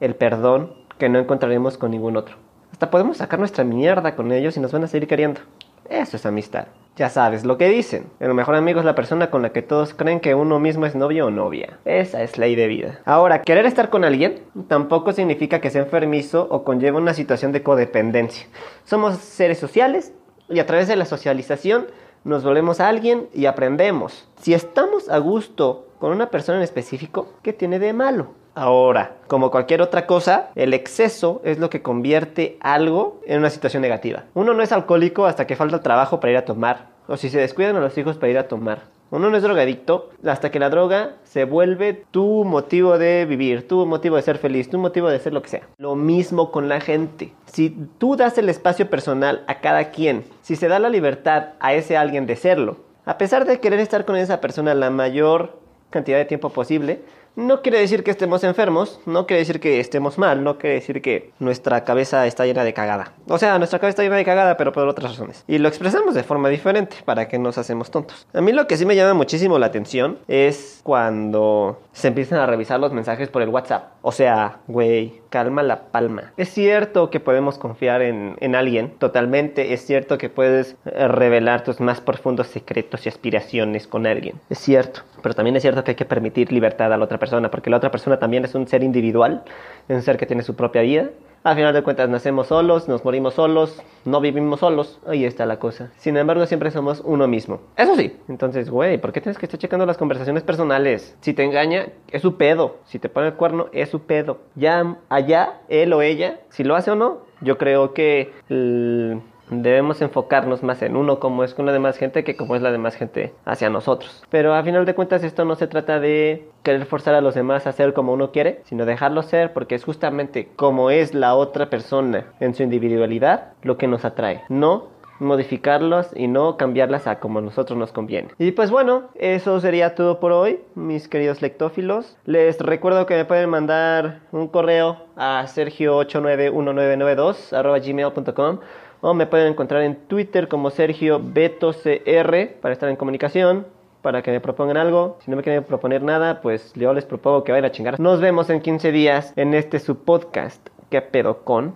el 0.00 0.14
perdón 0.14 0.74
que 0.98 1.08
no 1.08 1.18
encontraremos 1.18 1.78
con 1.78 1.92
ningún 1.92 2.16
otro. 2.16 2.36
Hasta 2.72 2.90
podemos 2.90 3.16
sacar 3.16 3.38
nuestra 3.38 3.64
mierda 3.64 4.14
con 4.14 4.32
ellos 4.32 4.56
y 4.56 4.60
nos 4.60 4.72
van 4.72 4.84
a 4.84 4.88
seguir 4.88 5.08
queriendo. 5.08 5.40
Eso 5.88 6.16
es 6.16 6.26
amistad. 6.26 6.66
Ya 6.96 7.08
sabes 7.08 7.44
lo 7.44 7.58
que 7.58 7.68
dicen. 7.68 8.06
El 8.20 8.34
mejor 8.34 8.54
amigo 8.54 8.78
es 8.78 8.86
la 8.86 8.94
persona 8.94 9.28
con 9.28 9.42
la 9.42 9.50
que 9.50 9.62
todos 9.62 9.94
creen 9.94 10.20
que 10.20 10.36
uno 10.36 10.60
mismo 10.60 10.86
es 10.86 10.94
novio 10.94 11.26
o 11.26 11.30
novia. 11.30 11.78
Esa 11.84 12.22
es 12.22 12.38
ley 12.38 12.54
de 12.54 12.68
vida. 12.68 13.00
Ahora, 13.04 13.42
querer 13.42 13.66
estar 13.66 13.90
con 13.90 14.04
alguien 14.04 14.42
tampoco 14.68 15.12
significa 15.12 15.60
que 15.60 15.70
sea 15.70 15.82
enfermizo 15.82 16.46
o 16.50 16.62
conlleva 16.62 16.98
una 16.98 17.12
situación 17.12 17.50
de 17.50 17.64
codependencia. 17.64 18.46
Somos 18.84 19.16
seres 19.16 19.58
sociales 19.58 20.12
y 20.48 20.60
a 20.60 20.66
través 20.66 20.86
de 20.86 20.94
la 20.94 21.04
socialización 21.04 21.86
nos 22.22 22.44
volvemos 22.44 22.78
a 22.78 22.88
alguien 22.88 23.28
y 23.34 23.46
aprendemos. 23.46 24.28
Si 24.36 24.54
estamos 24.54 25.08
a 25.08 25.18
gusto 25.18 25.88
con 25.98 26.12
una 26.12 26.30
persona 26.30 26.58
en 26.58 26.64
específico, 26.64 27.28
¿qué 27.42 27.52
tiene 27.52 27.80
de 27.80 27.92
malo? 27.92 28.28
Ahora, 28.56 29.16
como 29.26 29.50
cualquier 29.50 29.82
otra 29.82 30.06
cosa, 30.06 30.50
el 30.54 30.74
exceso 30.74 31.40
es 31.44 31.58
lo 31.58 31.70
que 31.70 31.82
convierte 31.82 32.56
algo 32.60 33.20
en 33.26 33.38
una 33.38 33.50
situación 33.50 33.82
negativa. 33.82 34.24
Uno 34.34 34.54
no 34.54 34.62
es 34.62 34.70
alcohólico 34.70 35.26
hasta 35.26 35.46
que 35.46 35.56
falta 35.56 35.80
trabajo 35.80 36.20
para 36.20 36.30
ir 36.30 36.36
a 36.38 36.44
tomar, 36.44 36.86
o 37.08 37.16
si 37.16 37.30
se 37.30 37.40
descuidan 37.40 37.74
a 37.74 37.80
los 37.80 37.98
hijos 37.98 38.16
para 38.16 38.30
ir 38.30 38.38
a 38.38 38.46
tomar. 38.46 38.82
Uno 39.10 39.28
no 39.28 39.36
es 39.36 39.42
drogadicto 39.42 40.10
hasta 40.24 40.50
que 40.50 40.60
la 40.60 40.70
droga 40.70 41.16
se 41.24 41.44
vuelve 41.44 42.04
tu 42.10 42.44
motivo 42.44 42.96
de 42.96 43.26
vivir, 43.26 43.66
tu 43.66 43.86
motivo 43.86 44.16
de 44.16 44.22
ser 44.22 44.38
feliz, 44.38 44.70
tu 44.70 44.78
motivo 44.78 45.08
de 45.08 45.18
ser 45.18 45.32
lo 45.32 45.42
que 45.42 45.50
sea. 45.50 45.68
Lo 45.78 45.96
mismo 45.96 46.52
con 46.52 46.68
la 46.68 46.80
gente. 46.80 47.32
Si 47.46 47.70
tú 47.98 48.16
das 48.16 48.38
el 48.38 48.48
espacio 48.48 48.88
personal 48.88 49.42
a 49.48 49.60
cada 49.60 49.90
quien, 49.90 50.24
si 50.42 50.54
se 50.54 50.68
da 50.68 50.78
la 50.78 50.88
libertad 50.88 51.50
a 51.60 51.74
ese 51.74 51.96
alguien 51.96 52.26
de 52.26 52.36
serlo, 52.36 52.76
a 53.04 53.18
pesar 53.18 53.44
de 53.46 53.60
querer 53.60 53.80
estar 53.80 54.04
con 54.04 54.16
esa 54.16 54.40
persona 54.40 54.74
la 54.74 54.90
mayor 54.90 55.58
cantidad 55.90 56.18
de 56.18 56.24
tiempo 56.24 56.50
posible, 56.50 57.02
no 57.36 57.62
quiere 57.62 57.78
decir 57.78 58.04
que 58.04 58.10
estemos 58.10 58.44
enfermos, 58.44 59.00
no 59.06 59.26
quiere 59.26 59.40
decir 59.40 59.60
que 59.60 59.80
estemos 59.80 60.18
mal, 60.18 60.44
no 60.44 60.58
quiere 60.58 60.76
decir 60.76 61.02
que 61.02 61.32
nuestra 61.38 61.84
cabeza 61.84 62.26
está 62.26 62.46
llena 62.46 62.64
de 62.64 62.74
cagada. 62.74 63.12
O 63.28 63.38
sea, 63.38 63.58
nuestra 63.58 63.78
cabeza 63.78 63.90
está 63.90 64.02
llena 64.02 64.16
de 64.16 64.24
cagada, 64.24 64.56
pero 64.56 64.72
por 64.72 64.86
otras 64.86 65.12
razones. 65.12 65.44
Y 65.46 65.58
lo 65.58 65.68
expresamos 65.68 66.14
de 66.14 66.22
forma 66.22 66.48
diferente 66.48 66.96
para 67.04 67.28
que 67.28 67.38
nos 67.38 67.58
hacemos 67.58 67.90
tontos. 67.90 68.26
A 68.32 68.40
mí 68.40 68.52
lo 68.52 68.66
que 68.66 68.76
sí 68.76 68.86
me 68.86 68.96
llama 68.96 69.14
muchísimo 69.14 69.58
la 69.58 69.66
atención 69.66 70.18
es 70.28 70.80
cuando 70.82 71.80
se 71.92 72.08
empiezan 72.08 72.38
a 72.38 72.46
revisar 72.46 72.80
los 72.80 72.92
mensajes 72.92 73.28
por 73.28 73.42
el 73.42 73.48
WhatsApp. 73.48 73.92
O 74.02 74.12
sea, 74.12 74.58
güey, 74.66 75.20
calma 75.34 75.64
la 75.64 75.86
palma. 75.90 76.32
Es 76.36 76.50
cierto 76.50 77.10
que 77.10 77.18
podemos 77.18 77.58
confiar 77.58 78.02
en, 78.02 78.36
en 78.38 78.54
alguien, 78.54 78.90
totalmente. 79.00 79.74
Es 79.74 79.84
cierto 79.84 80.16
que 80.16 80.28
puedes 80.28 80.76
eh, 80.84 81.08
revelar 81.08 81.64
tus 81.64 81.80
más 81.80 82.00
profundos 82.00 82.46
secretos 82.46 83.04
y 83.04 83.08
aspiraciones 83.08 83.88
con 83.88 84.06
alguien. 84.06 84.36
Es 84.48 84.58
cierto. 84.58 85.00
Pero 85.24 85.34
también 85.34 85.56
es 85.56 85.62
cierto 85.62 85.82
que 85.82 85.90
hay 85.90 85.96
que 85.96 86.04
permitir 86.04 86.52
libertad 86.52 86.92
a 86.92 86.96
la 86.96 87.04
otra 87.04 87.18
persona, 87.18 87.50
porque 87.50 87.68
la 87.68 87.78
otra 87.78 87.90
persona 87.90 88.16
también 88.20 88.44
es 88.44 88.54
un 88.54 88.68
ser 88.68 88.84
individual, 88.84 89.42
es 89.88 89.96
un 89.96 90.02
ser 90.02 90.18
que 90.18 90.26
tiene 90.26 90.44
su 90.44 90.54
propia 90.54 90.82
vida. 90.82 91.10
Al 91.44 91.56
final 91.56 91.74
de 91.74 91.82
cuentas 91.82 92.08
nacemos 92.08 92.46
solos, 92.46 92.88
nos 92.88 93.04
morimos 93.04 93.34
solos, 93.34 93.82
no 94.06 94.22
vivimos 94.22 94.60
solos, 94.60 94.98
ahí 95.06 95.26
está 95.26 95.44
la 95.44 95.58
cosa. 95.58 95.90
Sin 95.98 96.16
embargo, 96.16 96.46
siempre 96.46 96.70
somos 96.70 97.02
uno 97.04 97.28
mismo. 97.28 97.60
Eso 97.76 97.96
sí, 97.96 98.16
entonces, 98.28 98.70
güey, 98.70 98.96
¿por 98.96 99.12
qué 99.12 99.20
tienes 99.20 99.36
que 99.36 99.44
estar 99.44 99.60
checando 99.60 99.84
las 99.84 99.98
conversaciones 99.98 100.42
personales? 100.42 101.14
Si 101.20 101.34
te 101.34 101.44
engaña, 101.44 101.88
es 102.10 102.22
su 102.22 102.38
pedo. 102.38 102.76
Si 102.86 102.98
te 102.98 103.10
pone 103.10 103.26
el 103.26 103.34
cuerno, 103.34 103.66
es 103.72 103.90
su 103.90 104.00
pedo. 104.00 104.38
Ya 104.54 104.96
allá, 105.10 105.60
él 105.68 105.92
o 105.92 106.00
ella, 106.00 106.40
si 106.48 106.64
lo 106.64 106.76
hace 106.76 106.92
o 106.92 106.96
no, 106.96 107.18
yo 107.42 107.58
creo 107.58 107.92
que... 107.92 108.32
el- 108.48 109.20
Debemos 109.50 110.00
enfocarnos 110.02 110.62
más 110.62 110.82
en 110.82 110.96
uno 110.96 111.20
como 111.20 111.44
es 111.44 111.54
con 111.54 111.66
la 111.66 111.72
demás 111.72 111.96
gente 111.96 112.24
que 112.24 112.36
como 112.36 112.56
es 112.56 112.62
la 112.62 112.72
demás 112.72 112.94
gente 112.94 113.32
hacia 113.44 113.70
nosotros. 113.70 114.22
Pero 114.30 114.54
a 114.54 114.62
final 114.62 114.86
de 114.86 114.94
cuentas 114.94 115.24
esto 115.24 115.44
no 115.44 115.54
se 115.54 115.66
trata 115.66 116.00
de 116.00 116.48
querer 116.62 116.86
forzar 116.86 117.14
a 117.14 117.20
los 117.20 117.34
demás 117.34 117.66
a 117.66 117.72
ser 117.72 117.92
como 117.92 118.12
uno 118.12 118.30
quiere, 118.30 118.62
sino 118.64 118.86
dejarlos 118.86 119.26
ser 119.26 119.52
porque 119.52 119.74
es 119.74 119.84
justamente 119.84 120.48
como 120.56 120.90
es 120.90 121.14
la 121.14 121.34
otra 121.34 121.70
persona 121.70 122.26
en 122.40 122.54
su 122.54 122.62
individualidad 122.62 123.52
lo 123.62 123.76
que 123.76 123.86
nos 123.86 124.04
atrae. 124.04 124.42
No 124.48 124.94
modificarlos 125.18 126.08
y 126.14 126.28
no 126.28 126.56
cambiarlas 126.56 127.06
a 127.06 127.20
como 127.20 127.40
nosotros 127.40 127.78
nos 127.78 127.92
conviene. 127.92 128.30
Y 128.38 128.52
pues 128.52 128.70
bueno, 128.70 129.10
eso 129.14 129.60
sería 129.60 129.94
todo 129.94 130.20
por 130.20 130.32
hoy, 130.32 130.60
mis 130.74 131.08
queridos 131.08 131.42
lectófilos. 131.42 132.16
Les 132.24 132.58
recuerdo 132.58 133.04
que 133.06 133.14
me 133.14 133.24
pueden 133.24 133.50
mandar 133.50 134.20
un 134.32 134.48
correo 134.48 134.98
a 135.16 135.44
sergio891992 135.44 137.52
arroba 137.52 137.78
gmail.com 137.78 138.58
o 139.04 139.12
me 139.12 139.26
pueden 139.26 139.48
encontrar 139.48 139.82
en 139.82 139.96
Twitter 139.96 140.48
como 140.48 140.70
Sergio 140.70 141.20
Beto 141.22 141.74
CR 141.74 142.58
para 142.62 142.72
estar 142.72 142.88
en 142.88 142.96
comunicación, 142.96 143.66
para 144.00 144.22
que 144.22 144.30
me 144.30 144.40
propongan 144.40 144.78
algo. 144.78 145.18
Si 145.20 145.30
no 145.30 145.36
me 145.36 145.42
quieren 145.42 145.62
proponer 145.62 146.02
nada, 146.02 146.40
pues 146.40 146.72
yo 146.74 146.94
les 146.94 147.04
propongo 147.04 147.44
que 147.44 147.52
vayan 147.52 147.66
a 147.66 147.70
chingar. 147.70 148.00
Nos 148.00 148.22
vemos 148.22 148.48
en 148.48 148.62
15 148.62 148.92
días 148.92 149.34
en 149.36 149.52
este 149.52 149.78
su 149.78 150.04
podcast, 150.04 150.66
que 150.88 151.02
pedo 151.02 151.44
con 151.44 151.74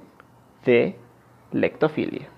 de 0.65 0.97
lectofilia. 1.53 2.38